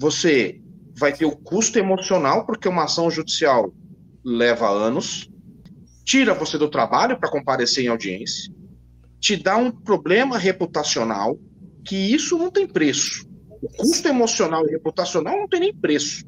Você 0.00 0.58
vai 0.98 1.12
ter 1.12 1.26
o 1.26 1.36
custo 1.36 1.78
emocional, 1.78 2.46
porque 2.46 2.66
uma 2.66 2.84
ação 2.84 3.10
judicial 3.10 3.70
leva 4.24 4.66
anos, 4.66 5.30
tira 6.04 6.32
você 6.32 6.56
do 6.56 6.70
trabalho 6.70 7.20
para 7.20 7.30
comparecer 7.30 7.84
em 7.84 7.88
audiência, 7.88 8.50
te 9.20 9.36
dá 9.36 9.58
um 9.58 9.70
problema 9.70 10.38
reputacional, 10.38 11.38
que 11.84 11.94
isso 11.96 12.38
não 12.38 12.50
tem 12.50 12.66
preço. 12.66 13.28
O 13.60 13.68
custo 13.68 14.08
emocional 14.08 14.66
e 14.66 14.70
reputacional 14.70 15.36
não 15.36 15.46
tem 15.46 15.60
nem 15.60 15.74
preço. 15.74 16.24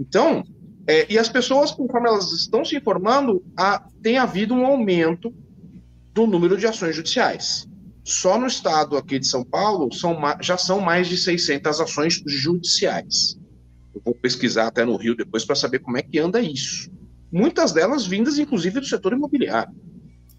Então, 0.00 0.42
é, 0.86 1.12
e 1.12 1.18
as 1.18 1.28
pessoas, 1.28 1.70
conforme 1.70 2.08
elas 2.08 2.32
estão 2.32 2.64
se 2.64 2.74
informando, 2.74 3.44
tem 4.02 4.16
havido 4.16 4.54
um 4.54 4.64
aumento 4.64 5.32
do 6.14 6.26
número 6.26 6.56
de 6.56 6.66
ações 6.66 6.96
judiciais. 6.96 7.68
Só 8.04 8.38
no 8.38 8.46
estado 8.46 8.98
aqui 8.98 9.18
de 9.18 9.26
São 9.26 9.42
Paulo 9.42 9.92
são, 9.92 10.14
já 10.42 10.58
são 10.58 10.78
mais 10.78 11.08
de 11.08 11.16
600 11.16 11.80
ações 11.80 12.22
judiciais. 12.26 13.38
Eu 13.94 14.02
vou 14.04 14.14
pesquisar 14.14 14.66
até 14.66 14.84
no 14.84 14.96
Rio 14.96 15.16
depois 15.16 15.44
para 15.44 15.56
saber 15.56 15.78
como 15.78 15.96
é 15.96 16.02
que 16.02 16.18
anda 16.18 16.40
isso. 16.40 16.90
Muitas 17.32 17.72
delas 17.72 18.06
vindas, 18.06 18.38
inclusive, 18.38 18.78
do 18.78 18.86
setor 18.86 19.14
imobiliário. 19.14 19.74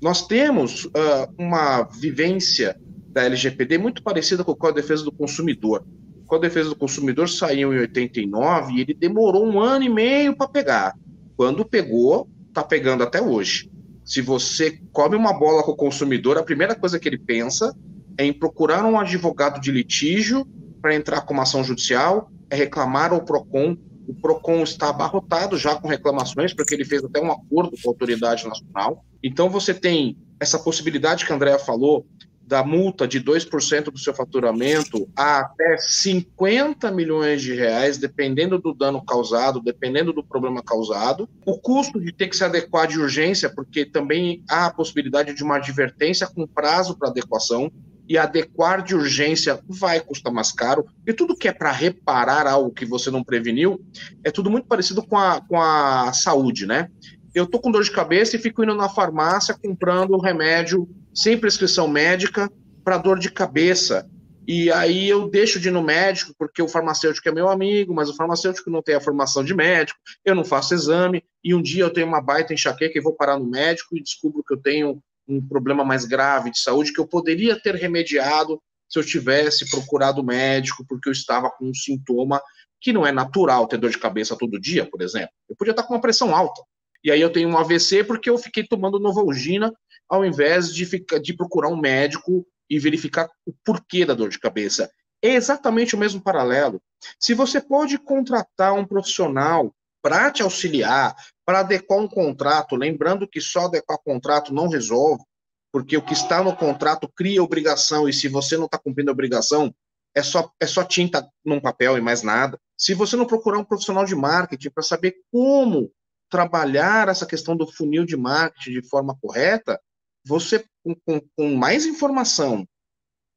Nós 0.02 0.28
temos 0.28 0.86
uh, 0.86 0.92
uma 1.38 1.84
vivência 1.84 2.80
da 3.10 3.24
LGPD 3.24 3.78
muito 3.80 4.04
parecida 4.04 4.44
com 4.44 4.52
o 4.52 4.56
Código 4.56 4.76
de 4.76 4.82
Defesa 4.84 5.04
do 5.04 5.12
Consumidor. 5.12 5.84
O 6.24 6.26
Código 6.26 6.44
de 6.44 6.50
Defesa 6.50 6.70
do 6.70 6.76
Consumidor 6.76 7.28
saiu 7.28 7.74
em 7.74 7.80
89 7.80 8.74
e 8.74 8.82
ele 8.82 8.94
demorou 8.94 9.46
um 9.46 9.60
ano 9.60 9.86
e 9.86 9.90
meio 9.90 10.36
para 10.36 10.48
pegar. 10.48 10.96
Quando 11.36 11.66
pegou, 11.66 12.30
está 12.50 12.64
pegando 12.64 13.04
até 13.04 13.22
hoje. 13.22 13.72
Se 14.06 14.22
você 14.22 14.80
come 14.92 15.16
uma 15.16 15.34
bola 15.34 15.64
com 15.64 15.72
o 15.72 15.76
consumidor, 15.76 16.38
a 16.38 16.44
primeira 16.44 16.76
coisa 16.76 17.00
que 17.00 17.10
ele 17.10 17.18
pensa 17.18 17.76
é 18.18 18.24
em 18.24 18.32
procurar 18.32 18.86
um 18.86 19.00
advogado 19.00 19.60
de 19.60 19.72
litígio 19.72 20.46
para 20.80 20.94
entrar 20.94 21.22
com 21.22 21.34
uma 21.34 21.44
ação 21.44 21.64
judicial, 21.64 22.32
é 22.50 22.56
reclamar 22.56 23.12
ao 23.12 23.26
PROCON. 23.26 23.76
O 24.08 24.14
PROCON 24.14 24.62
está 24.62 24.90
abarrotado 24.90 25.58
já 25.58 25.76
com 25.76 25.88
reclamações, 25.88 26.54
porque 26.54 26.76
ele 26.76 26.86
fez 26.86 27.04
até 27.04 27.20
um 27.20 27.32
acordo 27.32 27.72
com 27.82 27.90
a 27.90 27.92
autoridade 27.92 28.48
nacional. 28.48 29.04
Então 29.24 29.50
você 29.50 29.74
tem 29.74 30.16
essa 30.40 30.60
possibilidade 30.60 31.26
que 31.26 31.34
a 31.34 31.36
Andrea 31.36 31.58
falou 31.58 32.06
da 32.46 32.64
multa 32.64 33.08
de 33.08 33.20
2% 33.20 33.86
do 33.86 33.98
seu 33.98 34.14
faturamento 34.14 35.10
a 35.16 35.40
até 35.40 35.78
50 35.78 36.92
milhões 36.92 37.42
de 37.42 37.54
reais, 37.54 37.98
dependendo 37.98 38.60
do 38.60 38.74
dano 38.74 39.04
causado, 39.04 39.62
dependendo 39.62 40.14
do 40.14 40.24
problema 40.24 40.62
causado. 40.62 41.28
O 41.46 41.58
custo 41.60 42.00
de 42.00 42.12
ter 42.12 42.28
que 42.28 42.38
se 42.38 42.44
adequar 42.44 42.88
de 42.88 43.00
urgência, 43.00 43.50
porque 43.50 43.86
também 43.86 44.44
há 44.50 44.68
a 44.68 44.74
possibilidade 44.74 45.34
de 45.34 45.44
uma 45.44 45.58
advertência 45.58 46.28
com 46.28 46.48
prazo 46.48 46.98
para 46.98 47.10
adequação, 47.10 47.72
e 48.08 48.18
adequar 48.18 48.84
de 48.84 48.96
urgência 48.96 49.60
vai 49.68 50.00
custar 50.00 50.32
mais 50.32 50.52
caro. 50.52 50.86
E 51.08 51.14
tudo 51.14 51.36
que 51.36 51.48
é 51.48 51.52
para 51.52 51.72
reparar 51.72 52.48
algo 52.48 52.72
que 52.72 52.86
você 52.86 53.10
não 53.10 53.24
preveniu, 53.24 53.84
é 54.24 54.30
tudo 54.30 54.50
muito 54.50 54.68
parecido 54.68 55.02
com 55.02 55.18
a, 55.18 55.42
com 55.42 55.60
a 55.60 56.14
saúde, 56.14 56.68
né? 56.68 56.90
Eu 57.34 57.48
tô 57.48 57.60
com 57.60 57.72
dor 57.72 57.84
de 57.84 57.92
cabeça 57.92 58.36
e 58.36 58.40
fico 58.40 58.64
indo 58.64 58.76
na 58.76 58.88
farmácia 58.88 59.58
comprando 59.60 60.16
um 60.16 60.22
remédio 60.22 60.88
sem 61.16 61.38
prescrição 61.38 61.88
médica 61.88 62.52
para 62.84 62.98
dor 62.98 63.18
de 63.18 63.32
cabeça. 63.32 64.08
E 64.48 64.72
aí 64.72 65.10
eu 65.10 65.28
deixo 65.28 65.60
de 65.60 65.70
ir 65.70 65.72
no 65.72 65.82
médico, 65.82 66.34
porque 66.38 66.62
o 66.62 66.68
farmacêutico 66.68 67.28
é 67.28 67.32
meu 67.32 67.50
amigo, 67.50 67.96
mas 67.96 68.10
o 68.10 68.16
farmacêutico 68.16 68.70
não 68.70 68.84
tem 68.84 68.94
a 68.94 69.02
formação 69.02 69.44
de 69.44 69.56
médico, 69.56 69.98
eu 70.24 70.36
não 70.36 70.44
faço 70.44 70.76
exame, 70.76 71.24
e 71.44 71.56
um 71.56 71.62
dia 71.62 71.84
eu 71.84 71.90
tenho 71.90 72.06
uma 72.06 72.22
baita 72.22 72.54
enxaqueca 72.54 72.98
e 72.98 73.02
vou 73.02 73.16
parar 73.16 73.40
no 73.40 73.50
médico 73.50 73.98
e 73.98 74.04
descubro 74.04 74.44
que 74.44 74.54
eu 74.54 74.62
tenho 74.62 75.02
um 75.28 75.42
problema 75.42 75.84
mais 75.84 76.06
grave 76.06 76.52
de 76.52 76.60
saúde 76.60 76.94
que 76.94 77.00
eu 77.00 77.08
poderia 77.08 77.60
ter 77.60 77.74
remediado 77.74 78.62
se 78.88 79.00
eu 79.00 79.04
tivesse 79.04 79.68
procurado 79.70 80.24
médico, 80.24 80.86
porque 80.88 81.10
eu 81.10 81.14
estava 81.14 81.50
com 81.50 81.70
um 81.70 81.74
sintoma 81.74 82.40
que 82.80 82.94
não 82.94 83.06
é 83.06 83.12
natural 83.12 83.68
ter 83.68 83.78
dor 83.78 83.90
de 83.90 83.98
cabeça 83.98 84.38
todo 84.38 84.60
dia, 84.60 84.86
por 84.86 85.02
exemplo. 85.02 85.32
Eu 85.50 85.56
podia 85.56 85.72
estar 85.72 85.84
com 85.84 85.96
uma 85.96 86.02
pressão 86.02 86.36
alta. 86.36 86.62
E 87.04 87.12
aí 87.12 87.20
eu 87.20 87.32
tenho 87.32 87.50
um 87.50 87.58
AVC 87.58 88.04
porque 88.04 88.30
eu 88.30 88.38
fiquei 88.38 88.64
tomando 88.64 89.00
Novalgina 89.00 89.74
ao 90.10 90.26
invés 90.26 90.74
de, 90.74 90.86
ficar, 90.86 91.20
de 91.20 91.34
procurar 91.34 91.70
um 91.70 91.78
médico 91.78 92.46
e 92.70 92.80
verificar 92.80 93.30
o 93.46 93.54
porquê 93.64 94.06
da 94.06 94.14
dor 94.14 94.30
de 94.30 94.40
cabeça. 94.40 94.90
É 95.22 95.30
exatamente 95.30 95.96
o 95.96 95.98
mesmo 95.98 96.22
paralelo. 96.22 96.82
Se 97.20 97.34
você 97.34 97.60
pode 97.60 97.98
contratar 97.98 98.74
um 98.74 98.86
profissional 98.86 99.74
para 100.02 100.30
te 100.30 100.44
auxiliar, 100.44 101.16
para 101.44 101.62
adequar 101.62 102.00
um 102.00 102.08
contrato, 102.08 102.76
lembrando 102.76 103.28
que 103.28 103.42
só 103.42 103.66
adequar 103.66 103.98
contrato 104.04 104.54
não 104.54 104.68
resolve, 104.68 105.24
porque 105.72 105.98
o 105.98 106.02
que 106.02 106.14
está 106.14 106.44
no 106.44 106.56
contrato 106.56 107.12
cria 107.16 107.44
obrigação, 107.44 108.08
e 108.08 108.14
se 108.14 108.28
você 108.28 108.56
não 108.56 108.66
está 108.66 108.78
cumprindo 108.78 109.10
a 109.10 109.14
obrigação, 109.14 109.74
é 110.16 110.24
só, 110.24 110.50
é 110.60 110.66
só 110.66 110.84
tinta 110.84 111.28
num 111.44 111.60
papel 111.60 111.98
e 111.98 112.02
mais 112.02 112.22
nada. 112.22 112.60
Se 112.78 112.94
você 112.94 113.16
não 113.16 113.26
procurar 113.26 113.60
um 113.60 113.66
profissional 113.66 114.06
de 114.06 114.16
marketing 114.16 114.70
para 114.70 114.84
saber 114.84 115.16
como 115.32 115.92
trabalhar 116.30 117.10
essa 117.10 117.26
questão 117.26 117.56
do 117.56 117.68
funil 117.68 118.06
de 118.06 118.16
marketing 118.16 118.72
de 118.72 118.88
forma 118.88 119.18
correta, 119.22 119.80
você, 120.26 120.66
com, 120.84 121.22
com 121.36 121.56
mais 121.56 121.86
informação, 121.86 122.68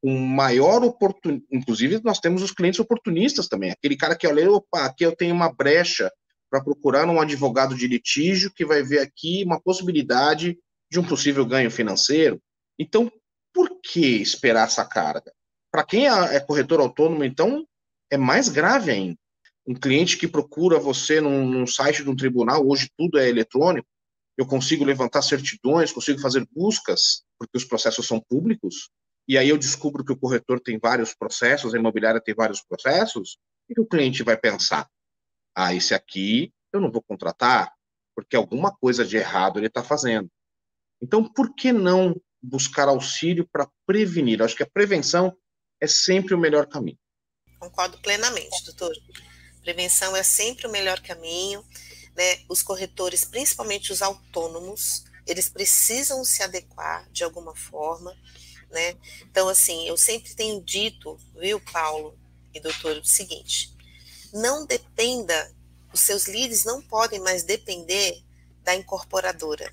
com 0.03 0.17
maior 0.17 0.83
oportunidade, 0.85 1.47
inclusive 1.51 2.01
nós 2.05 2.21
temos 2.21 2.43
os 2.43 2.53
clientes 2.53 2.81
oportunistas 2.81 3.49
também, 3.49 3.71
aquele 3.71 3.97
cara 3.97 4.17
que 4.17 4.27
olha, 4.27 4.51
opa, 4.51 4.85
aqui 4.85 5.05
eu 5.05 5.15
tenho 5.15 5.35
uma 5.35 5.53
brecha 5.53 6.11
para 6.51 6.63
procurar 6.63 7.07
um 7.07 7.21
advogado 7.21 7.75
de 7.75 7.87
litígio 7.87 8.53
que 8.53 8.65
vai 8.65 8.83
ver 8.83 9.01
aqui 9.01 9.45
uma 9.45 9.61
possibilidade 9.61 10.59
de 10.91 10.99
um 10.99 11.05
possível 11.05 11.45
ganho 11.45 11.71
financeiro. 11.71 12.41
Então, 12.79 13.13
por 13.53 13.81
que 13.83 14.23
esperar 14.23 14.67
essa 14.67 14.85
carga? 14.85 15.33
Para 15.71 15.85
quem 15.85 16.09
é, 16.09 16.37
é 16.37 16.41
corretor 16.41 16.81
autônomo, 16.81 17.25
então, 17.25 17.67
é 18.11 18.17
mais 18.17 18.49
grave 18.49 18.91
ainda. 18.91 19.19
Um 19.67 19.75
cliente 19.75 20.17
que 20.17 20.27
procura 20.27 20.79
você 20.79 21.21
num, 21.21 21.47
num 21.47 21.67
site 21.67 22.03
de 22.03 22.09
um 22.09 22.17
tribunal, 22.17 22.67
hoje 22.67 22.89
tudo 22.97 23.19
é 23.19 23.29
eletrônico, 23.29 23.87
eu 24.39 24.47
consigo 24.47 24.85
levantar 24.85 25.21
certidões, 25.21 25.91
consigo 25.91 26.21
fazer 26.21 26.47
buscas 26.53 27.25
porque 27.37 27.57
os 27.57 27.65
processos 27.65 28.07
são 28.07 28.21
públicos, 28.21 28.89
e 29.27 29.37
aí 29.37 29.49
eu 29.49 29.59
descubro 29.59 30.05
que 30.05 30.13
o 30.13 30.17
corretor 30.17 30.61
tem 30.61 30.79
vários 30.79 31.13
processos, 31.13 31.75
a 31.75 31.79
imobiliária 31.79 32.21
tem 32.21 32.35
vários 32.35 32.63
processos, 32.63 33.37
o 33.69 33.75
que 33.75 33.81
o 33.81 33.87
cliente 33.87 34.23
vai 34.23 34.37
pensar? 34.37 34.89
Ah, 35.55 35.75
esse 35.75 35.93
aqui 35.93 36.53
eu 36.73 36.81
não 36.81 36.91
vou 36.91 37.03
contratar, 37.03 37.73
porque 38.15 38.37
alguma 38.37 38.75
coisa 38.75 39.05
de 39.05 39.17
errado 39.17 39.59
ele 39.59 39.67
está 39.67 39.83
fazendo. 39.83 40.31
Então, 41.03 41.23
por 41.23 41.55
que 41.55 41.73
não 41.73 42.19
buscar 42.43 42.89
auxílio 42.89 43.47
para 43.53 43.69
prevenir? 43.87 44.39
Eu 44.39 44.45
acho 44.45 44.57
que 44.57 44.63
a 44.63 44.71
prevenção 44.71 45.37
é 45.81 45.87
sempre 45.87 46.35
o 46.35 46.39
melhor 46.39 46.67
caminho. 46.67 46.99
Concordo 47.59 47.99
plenamente, 47.99 48.65
doutor. 48.65 48.95
Prevenção 49.63 50.17
é 50.17 50.23
sempre 50.23 50.67
o 50.67 50.71
melhor 50.71 51.01
caminho. 51.01 51.63
Né? 52.19 52.41
Os 52.49 52.65
corretores, 52.65 53.25
principalmente 53.25 53.93
os 53.93 54.03
autônomos, 54.03 55.05
eles 55.25 55.49
precisam 55.49 56.25
se 56.25 56.43
adequar 56.43 57.09
de 57.13 57.23
alguma 57.23 57.55
forma. 57.55 58.13
Né? 58.73 58.97
Então, 59.23 59.49
assim, 59.49 59.87
eu 59.87 59.97
sempre 59.97 60.35
tenho 60.35 60.61
dito, 60.61 61.17
viu, 61.39 61.61
Paulo 61.61 62.19
e 62.53 62.59
doutor, 62.59 62.97
o 62.97 63.05
seguinte: 63.05 63.73
não 64.33 64.67
dependa, 64.67 65.55
os 65.93 66.01
seus 66.01 66.27
leads 66.27 66.65
não 66.65 66.83
podem 66.83 67.21
mais 67.21 67.45
depender 67.45 68.21
da 68.65 68.75
incorporadora, 68.75 69.73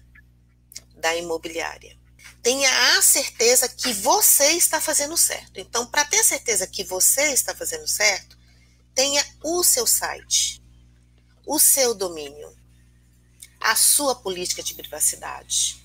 da 0.98 1.16
imobiliária. 1.16 1.98
Tenha 2.44 2.70
a 2.96 3.02
certeza 3.02 3.68
que 3.68 3.92
você 3.92 4.52
está 4.52 4.80
fazendo 4.80 5.18
certo. 5.18 5.60
Então, 5.60 5.88
para 5.88 6.06
ter 6.06 6.24
certeza 6.24 6.68
que 6.68 6.84
você 6.84 7.34
está 7.34 7.56
fazendo 7.56 7.88
certo, 7.88 8.38
tenha 8.94 9.26
o 9.44 9.64
seu 9.64 9.88
site, 9.88 10.62
o 11.46 11.60
seu 11.60 11.94
domínio, 11.94 12.56
a 13.60 13.76
sua 13.76 14.16
política 14.16 14.64
de 14.64 14.74
privacidade. 14.74 15.84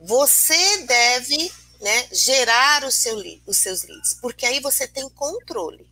Você 0.00 0.82
deve 0.84 1.52
né, 1.80 2.08
gerar 2.12 2.84
o 2.84 2.90
seu, 2.90 3.16
os 3.46 3.58
seus 3.58 3.82
leads, 3.82 4.14
porque 4.20 4.46
aí 4.46 4.60
você 4.60 4.86
tem 4.86 5.08
controle. 5.10 5.88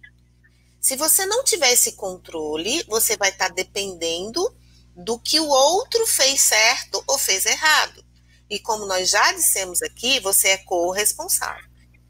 Se 0.80 0.96
você 0.96 1.24
não 1.24 1.42
tiver 1.42 1.72
esse 1.72 1.92
controle, 1.92 2.84
você 2.84 3.16
vai 3.16 3.30
estar 3.30 3.48
tá 3.48 3.54
dependendo 3.54 4.54
do 4.94 5.18
que 5.18 5.40
o 5.40 5.48
outro 5.48 6.06
fez 6.06 6.40
certo 6.40 7.02
ou 7.06 7.18
fez 7.18 7.46
errado. 7.46 8.04
E 8.48 8.58
como 8.58 8.86
nós 8.86 9.08
já 9.08 9.32
dissemos 9.32 9.82
aqui, 9.82 10.20
você 10.20 10.48
é 10.48 10.58
corresponsável. 10.58 11.64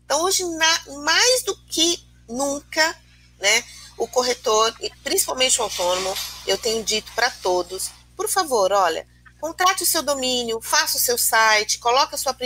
Então, 0.04 0.22
hoje, 0.22 0.44
na, 0.44 0.84
mais 1.04 1.42
do 1.44 1.56
que 1.66 2.04
nunca, 2.28 3.00
né, 3.38 3.64
o 3.96 4.06
corretor, 4.08 4.74
principalmente 5.02 5.60
o 5.60 5.64
autônomo, 5.64 6.14
eu 6.46 6.58
tenho 6.58 6.82
dito 6.84 7.12
para 7.12 7.30
todos, 7.30 7.90
por 8.16 8.28
favor, 8.28 8.72
olha, 8.72 9.06
contrate 9.40 9.82
o 9.82 9.86
seu 9.86 10.02
domínio, 10.02 10.60
faça 10.60 10.96
o 10.96 11.00
seu 11.00 11.18
site, 11.18 11.78
coloque 11.78 12.14
a 12.14 12.18
sua 12.18 12.36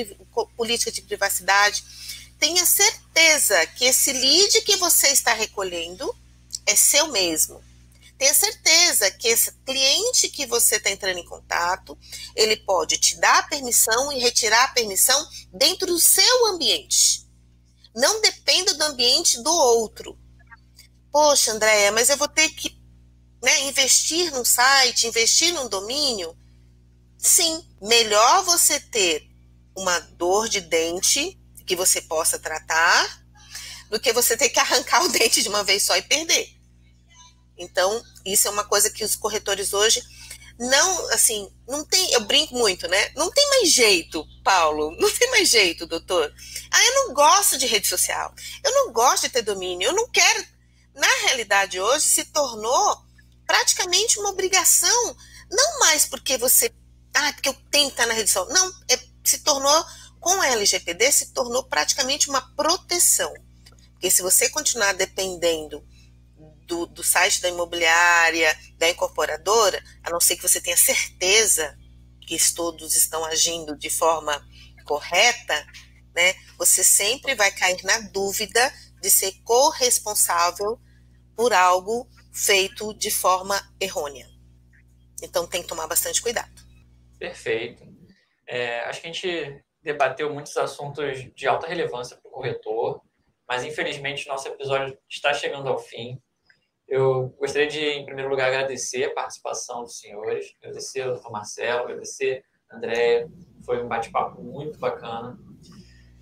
política 0.56 0.90
de 0.90 1.02
privacidade, 1.02 1.84
tenha 2.38 2.64
certeza 2.64 3.66
que 3.66 3.84
esse 3.84 4.12
lead 4.12 4.60
que 4.62 4.76
você 4.76 5.08
está 5.08 5.32
recolhendo 5.32 6.14
é 6.66 6.76
seu 6.76 7.08
mesmo. 7.08 7.62
Tenha 8.16 8.34
certeza 8.34 9.10
que 9.12 9.28
esse 9.28 9.52
cliente 9.64 10.28
que 10.28 10.44
você 10.44 10.76
está 10.76 10.90
entrando 10.90 11.18
em 11.18 11.24
contato, 11.24 11.96
ele 12.34 12.56
pode 12.56 12.98
te 12.98 13.16
dar 13.16 13.38
a 13.38 13.42
permissão 13.44 14.12
e 14.12 14.18
retirar 14.18 14.64
a 14.64 14.68
permissão 14.68 15.24
dentro 15.52 15.86
do 15.86 16.00
seu 16.00 16.46
ambiente. 16.46 17.24
Não 17.94 18.20
dependa 18.20 18.74
do 18.74 18.84
ambiente 18.84 19.40
do 19.40 19.52
outro. 19.52 20.18
Poxa, 21.12 21.52
Andréia, 21.52 21.90
mas 21.92 22.08
eu 22.08 22.16
vou 22.16 22.28
ter 22.28 22.48
que 22.50 22.78
né, 23.42 23.62
investir 23.62 24.32
num 24.32 24.44
site, 24.44 25.06
investir 25.06 25.52
num 25.52 25.68
domínio? 25.68 26.36
Sim, 27.16 27.64
melhor 27.80 28.44
você 28.44 28.78
ter 28.78 29.28
uma 29.76 29.98
dor 29.98 30.48
de 30.48 30.60
dente 30.60 31.38
que 31.66 31.76
você 31.76 32.00
possa 32.00 32.38
tratar 32.38 33.24
do 33.90 33.98
que 33.98 34.12
você 34.12 34.36
ter 34.36 34.48
que 34.50 34.58
arrancar 34.60 35.04
o 35.04 35.08
dente 35.08 35.42
de 35.42 35.48
uma 35.48 35.64
vez 35.64 35.82
só 35.82 35.96
e 35.96 36.02
perder. 36.02 36.48
Então, 37.56 38.02
isso 38.24 38.46
é 38.46 38.50
uma 38.50 38.64
coisa 38.64 38.90
que 38.90 39.02
os 39.02 39.16
corretores 39.16 39.72
hoje 39.72 40.02
não, 40.58 41.10
assim, 41.10 41.50
não 41.68 41.84
tem, 41.84 42.12
eu 42.12 42.20
brinco 42.22 42.54
muito, 42.54 42.88
né? 42.88 43.12
Não 43.14 43.30
tem 43.30 43.48
mais 43.50 43.70
jeito, 43.70 44.26
Paulo, 44.42 44.90
não 44.98 45.10
tem 45.10 45.30
mais 45.30 45.48
jeito, 45.48 45.86
doutor. 45.86 46.32
Ah, 46.70 46.84
eu 46.84 46.94
não 46.94 47.14
gosto 47.14 47.56
de 47.56 47.66
rede 47.66 47.86
social, 47.86 48.34
eu 48.64 48.72
não 48.72 48.92
gosto 48.92 49.22
de 49.22 49.30
ter 49.30 49.42
domínio, 49.42 49.86
eu 49.88 49.94
não 49.94 50.08
quero 50.08 50.44
na 50.98 51.26
realidade 51.26 51.80
hoje 51.80 52.04
se 52.04 52.24
tornou 52.26 53.02
praticamente 53.46 54.18
uma 54.18 54.30
obrigação, 54.30 55.16
não 55.50 55.80
mais 55.80 56.04
porque 56.04 56.36
você, 56.36 56.70
ah, 57.14 57.32
porque 57.32 57.48
eu 57.48 57.54
tenho 57.70 57.86
que 57.86 57.94
estar 57.94 58.06
na 58.06 58.14
social, 58.14 58.48
não, 58.48 58.68
é, 58.90 58.98
se 59.24 59.38
tornou, 59.38 59.84
com 60.20 60.40
a 60.40 60.48
LGPD, 60.48 61.12
se 61.12 61.32
tornou 61.32 61.64
praticamente 61.64 62.28
uma 62.28 62.40
proteção. 62.54 63.32
Porque 63.92 64.10
se 64.10 64.20
você 64.20 64.48
continuar 64.50 64.92
dependendo 64.92 65.84
do, 66.66 66.86
do 66.86 67.02
site 67.02 67.40
da 67.40 67.48
imobiliária, 67.48 68.56
da 68.76 68.88
incorporadora, 68.88 69.82
a 70.02 70.10
não 70.10 70.20
ser 70.20 70.36
que 70.36 70.42
você 70.42 70.60
tenha 70.60 70.76
certeza 70.76 71.76
que 72.26 72.36
todos 72.52 72.94
estão 72.94 73.24
agindo 73.24 73.76
de 73.76 73.88
forma 73.88 74.44
correta, 74.84 75.66
né, 76.14 76.34
você 76.58 76.82
sempre 76.82 77.34
vai 77.34 77.50
cair 77.52 77.82
na 77.84 78.00
dúvida 78.00 78.72
de 79.00 79.10
ser 79.10 79.32
corresponsável 79.44 80.78
por 81.38 81.52
algo 81.52 82.08
feito 82.32 82.92
de 82.94 83.12
forma 83.12 83.54
errônea. 83.80 84.26
Então 85.22 85.46
tem 85.46 85.62
que 85.62 85.68
tomar 85.68 85.86
bastante 85.86 86.20
cuidado. 86.20 86.50
Perfeito. 87.16 87.84
É, 88.44 88.80
acho 88.80 89.00
que 89.00 89.06
a 89.06 89.12
gente 89.12 89.64
debateu 89.80 90.34
muitos 90.34 90.56
assuntos 90.56 91.32
de 91.36 91.46
alta 91.46 91.68
relevância 91.68 92.16
para 92.16 92.28
o 92.28 92.32
corretor, 92.32 93.00
mas 93.48 93.62
infelizmente 93.62 94.26
nosso 94.26 94.48
episódio 94.48 94.98
está 95.08 95.32
chegando 95.32 95.68
ao 95.68 95.78
fim. 95.78 96.20
Eu 96.88 97.28
gostaria 97.38 97.68
de, 97.68 97.84
em 97.84 98.04
primeiro 98.04 98.30
lugar, 98.30 98.48
agradecer 98.48 99.04
a 99.04 99.14
participação 99.14 99.84
dos 99.84 100.00
senhores, 100.00 100.52
agradecer 100.60 101.02
ao 101.02 101.14
Dr. 101.14 101.30
Marcelo, 101.30 101.84
agradecer 101.84 102.44
a 102.68 102.76
Andréia. 102.76 103.30
Foi 103.64 103.80
um 103.80 103.86
bate-papo 103.86 104.42
muito 104.42 104.76
bacana. 104.80 105.38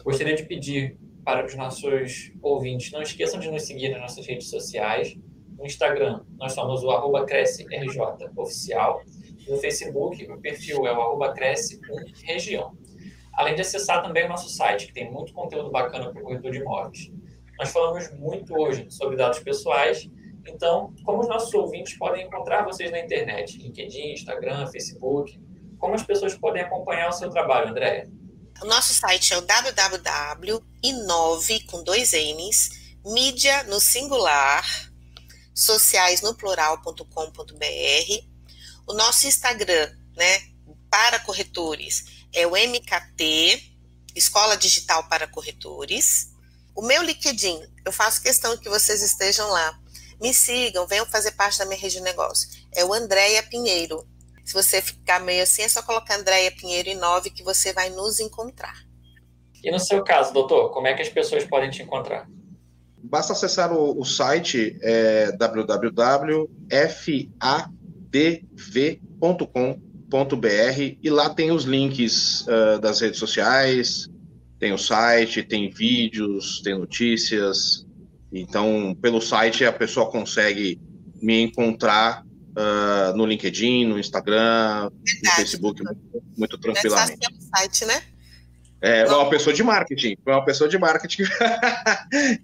Gostaria 0.05 0.35
de 0.35 0.45
pedir 0.45 0.99
para 1.27 1.45
os 1.45 1.57
nossos 1.57 2.31
ouvintes, 2.41 2.93
não 2.93 3.03
esqueçam 3.03 3.41
de 3.41 3.51
nos 3.51 3.65
seguir 3.65 3.89
nas 3.89 4.01
nossas 4.01 4.25
redes 4.25 4.49
sociais. 4.49 5.19
No 5.59 5.67
Instagram, 5.67 6.25
nós 6.39 6.53
somos 6.53 6.85
o 6.85 6.91
arroba 6.93 7.27
crescerj 7.27 7.99
oficial. 8.37 9.03
No 9.49 9.57
Facebook, 9.57 10.25
o 10.31 10.41
perfil 10.41 10.87
é 10.87 10.97
o 10.97 11.01
arroba 11.01 11.35
cresce1região. 11.35 12.79
Além 13.33 13.57
de 13.57 13.63
acessar 13.63 14.05
também 14.05 14.25
o 14.25 14.29
nosso 14.29 14.49
site, 14.49 14.87
que 14.87 14.93
tem 14.93 15.11
muito 15.11 15.35
conteúdo 15.35 15.69
bacana 15.69 16.13
para 16.13 16.21
o 16.23 16.25
corretor 16.25 16.53
de 16.53 16.59
imóveis. 16.59 17.11
Nós 17.59 17.73
falamos 17.73 18.09
muito 18.13 18.55
hoje 18.55 18.87
sobre 18.89 19.17
dados 19.17 19.41
pessoais, 19.41 20.09
então, 20.47 20.95
como 21.05 21.23
os 21.23 21.29
nossos 21.29 21.53
ouvintes 21.55 21.99
podem 21.99 22.25
encontrar 22.25 22.65
vocês 22.65 22.93
na 22.93 23.01
internet? 23.01 23.59
LinkedIn, 23.59 24.13
Instagram, 24.13 24.69
Facebook? 24.69 25.41
Como 25.77 25.95
as 25.95 26.05
pessoas 26.05 26.37
podem 26.39 26.63
acompanhar 26.63 27.09
o 27.09 27.13
seu 27.13 27.29
trabalho, 27.31 27.71
Andréia? 27.71 28.09
O 28.63 28.65
nosso 28.65 28.95
site 28.95 29.35
é 29.35 29.39
o 29.39 29.43
www.inove 29.43 30.61
com 31.67 31.83
dois 31.83 32.13
N's, 32.13 32.71
mídia 33.05 33.65
no 33.65 33.79
singular, 33.79 34.65
sociais 35.55 36.23
no 36.23 36.35
plural.com.br. 36.35 37.05
O 38.87 38.95
nosso 38.95 39.27
Instagram, 39.27 39.95
né, 40.17 40.41
para 40.91 41.19
corretores, 41.19 42.27
é 42.33 42.47
o 42.47 42.53
MKT, 42.53 43.77
Escola 44.15 44.57
Digital 44.57 45.07
para 45.09 45.29
Corretores. 45.29 46.31
O 46.75 46.81
meu 46.83 47.03
LinkedIn, 47.03 47.61
eu 47.85 47.93
faço 47.93 48.23
questão 48.23 48.57
que 48.57 48.69
vocês 48.69 49.03
estejam 49.03 49.49
lá. 49.51 49.79
Me 50.21 50.33
sigam, 50.33 50.87
venham 50.87 51.05
fazer 51.05 51.33
parte 51.33 51.59
da 51.59 51.67
minha 51.67 51.79
rede 51.79 51.97
de 51.97 52.03
negócio. 52.03 52.49
É 52.73 52.85
o 52.85 52.95
Andréia 52.95 53.43
Pinheiro. 53.43 54.09
Se 54.47 54.55
você 54.55 54.81
ficar 54.81 55.19
meio 55.19 55.43
assim, 55.43 55.63
é 55.63 55.69
só 55.69 55.83
colocar 55.83 56.17
Andréia 56.17 56.53
Pinheiro 56.53 56.89
em 56.89 56.95
9 56.95 57.31
que 57.31 57.43
você 57.43 57.73
vai 57.73 57.91
nos 57.91 58.21
encontrar. 58.21 58.77
E 59.63 59.73
no 59.73 59.81
seu 59.81 60.05
caso, 60.05 60.33
doutor, 60.33 60.73
como 60.73 60.87
é 60.87 60.95
que 60.95 61.03
as 61.03 61.09
pessoas 61.09 61.43
podem 61.45 61.69
te 61.69 61.83
encontrar? 61.83 62.29
Basta 63.03 63.33
acessar 63.33 63.73
o, 63.73 64.01
o 64.01 64.05
site 64.05 64.79
é, 64.81 65.33
www.fadv.com.br 65.33 66.47
e 71.03 71.11
lá 71.11 71.31
tem 71.31 71.51
os 71.51 71.65
links 71.65 72.43
uh, 72.43 72.79
das 72.81 73.01
redes 73.01 73.19
sociais, 73.19 74.09
tem 74.61 74.73
o 74.73 74.79
site, 74.79 75.43
tem 75.43 75.69
vídeos, 75.71 76.63
tem 76.63 76.79
notícias. 76.79 77.85
Então, 78.33 78.97
pelo 79.01 79.21
site 79.21 79.65
a 79.65 79.73
pessoa 79.73 80.09
consegue 80.09 80.81
me 81.21 81.41
encontrar 81.43 82.26
uh, 82.57 83.17
no 83.17 83.27
LinkedIn, 83.27 83.87
no 83.87 83.99
Instagram, 83.99 84.91
Verdade. 84.91 85.21
no 85.23 85.31
Facebook, 85.33 85.85
muito, 85.85 86.25
muito 86.37 86.59
tranquilamente. 86.59 87.27
É 87.31 87.35
um 87.35 87.41
site, 87.41 87.85
né? 87.85 88.03
É 88.81 89.07
uma 89.07 89.31
pessoa 89.31 89.55
de 89.55 89.63
marketing, 89.63 90.17
foi 90.23 90.33
uma 90.33 90.45
pessoa 90.45 90.69
de 90.69 90.79
marketing 90.79 91.25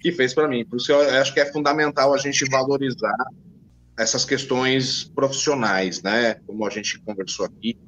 que 0.00 0.12
fez 0.12 0.32
para 0.34 0.48
mim. 0.48 0.64
Por 0.64 0.76
isso 0.76 0.90
eu 0.90 1.20
acho 1.20 1.32
que 1.32 1.40
é 1.40 1.46
fundamental 1.52 2.12
a 2.14 2.18
gente 2.18 2.44
valorizar 2.48 3.16
essas 3.98 4.24
questões 4.24 5.04
profissionais, 5.04 6.02
né? 6.02 6.34
Como 6.46 6.66
a 6.66 6.70
gente 6.70 6.98
conversou 7.00 7.46
aqui, 7.46 7.78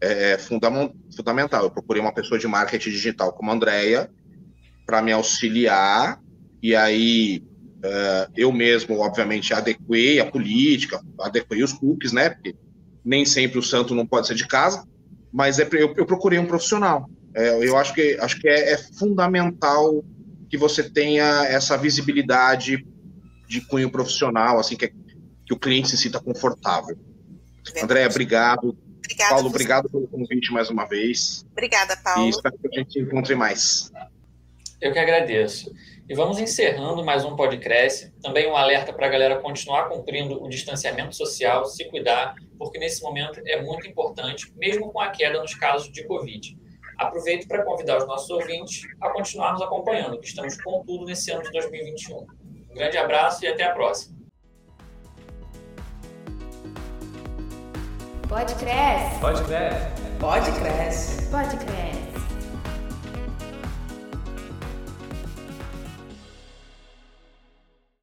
é, 0.00 0.32
é 0.32 0.38
fundamental. 0.38 1.62
Eu 1.62 1.70
procurei 1.70 2.02
uma 2.02 2.12
pessoa 2.12 2.38
de 2.38 2.48
marketing 2.48 2.90
digital 2.90 3.32
como 3.32 3.50
a 3.50 3.54
Andrea 3.54 4.10
para 4.84 5.00
me 5.00 5.12
auxiliar, 5.12 6.20
e 6.60 6.74
aí 6.74 7.44
eu 8.36 8.52
mesmo, 8.52 8.98
obviamente, 9.00 9.52
adequei 9.52 10.20
a 10.20 10.26
política, 10.26 11.00
adequei 11.20 11.62
os 11.62 11.72
cookies, 11.72 12.12
né? 12.12 12.30
Porque 12.30 12.54
nem 13.04 13.24
sempre 13.24 13.58
o 13.58 13.62
santo 13.62 13.94
não 13.94 14.06
pode 14.06 14.28
ser 14.28 14.34
de 14.34 14.46
casa, 14.46 14.86
mas 15.32 15.58
é, 15.58 15.68
eu, 15.72 15.94
eu 15.96 16.06
procurei 16.06 16.38
um 16.38 16.46
profissional. 16.46 17.08
É, 17.34 17.66
eu 17.66 17.76
acho 17.76 17.94
que, 17.94 18.16
acho 18.20 18.38
que 18.38 18.48
é, 18.48 18.72
é 18.72 18.76
fundamental 18.76 20.04
que 20.48 20.56
você 20.56 20.82
tenha 20.88 21.46
essa 21.46 21.76
visibilidade 21.76 22.86
de 23.48 23.60
cunho 23.62 23.90
profissional, 23.90 24.58
assim, 24.58 24.76
que, 24.76 24.88
que 24.88 25.52
o 25.52 25.58
cliente 25.58 25.88
se 25.88 25.96
sinta 25.96 26.20
confortável. 26.20 26.96
André, 27.82 28.06
obrigado. 28.06 28.76
Obrigada, 28.98 29.34
Paulo, 29.34 29.48
obrigado 29.48 29.90
pelo 29.90 30.06
convite 30.06 30.52
mais 30.52 30.70
uma 30.70 30.86
vez. 30.86 31.44
Obrigada, 31.52 31.96
Paulo. 31.96 32.26
E 32.26 32.30
espero 32.30 32.56
que 32.58 32.68
a 32.68 32.78
gente 32.78 32.92
se 32.92 33.00
encontre 33.00 33.34
mais. 33.34 33.90
Eu 34.80 34.92
que 34.92 34.98
agradeço. 34.98 35.72
E 36.08 36.14
vamos 36.14 36.38
encerrando 36.38 37.04
mais 37.04 37.24
um 37.24 37.36
podcast. 37.36 38.12
Também 38.20 38.50
um 38.50 38.56
alerta 38.56 38.92
para 38.92 39.06
a 39.06 39.08
galera 39.08 39.40
continuar 39.40 39.88
cumprindo 39.88 40.42
o 40.42 40.48
distanciamento 40.48 41.14
social, 41.14 41.64
se 41.64 41.84
cuidar, 41.84 42.34
porque 42.58 42.78
nesse 42.78 43.02
momento 43.02 43.40
é 43.46 43.62
muito 43.62 43.86
importante, 43.86 44.52
mesmo 44.56 44.92
com 44.92 45.00
a 45.00 45.10
queda 45.10 45.40
nos 45.40 45.54
casos 45.54 45.92
de 45.92 46.04
Covid. 46.04 46.58
Aproveito 46.98 47.46
para 47.46 47.64
convidar 47.64 47.98
os 47.98 48.06
nossos 48.06 48.28
ouvintes 48.30 48.82
a 49.00 49.10
continuar 49.10 49.52
nos 49.52 49.62
acompanhando, 49.62 50.18
que 50.18 50.26
estamos 50.26 50.60
com 50.60 50.84
tudo 50.84 51.04
nesse 51.04 51.30
ano 51.30 51.42
de 51.42 51.52
2021. 51.52 52.16
Um 52.18 52.74
grande 52.74 52.98
abraço 52.98 53.44
e 53.44 53.48
até 53.48 53.64
a 53.64 53.72
próxima. 53.72 54.16
Pode 58.28 58.54
crescer. 58.56 59.20
Pode 59.20 59.44
crescer. 59.44 59.92
Pode 60.18 60.52
crescer. 60.52 61.30
Pode 61.30 61.56
crescer. 61.58 62.01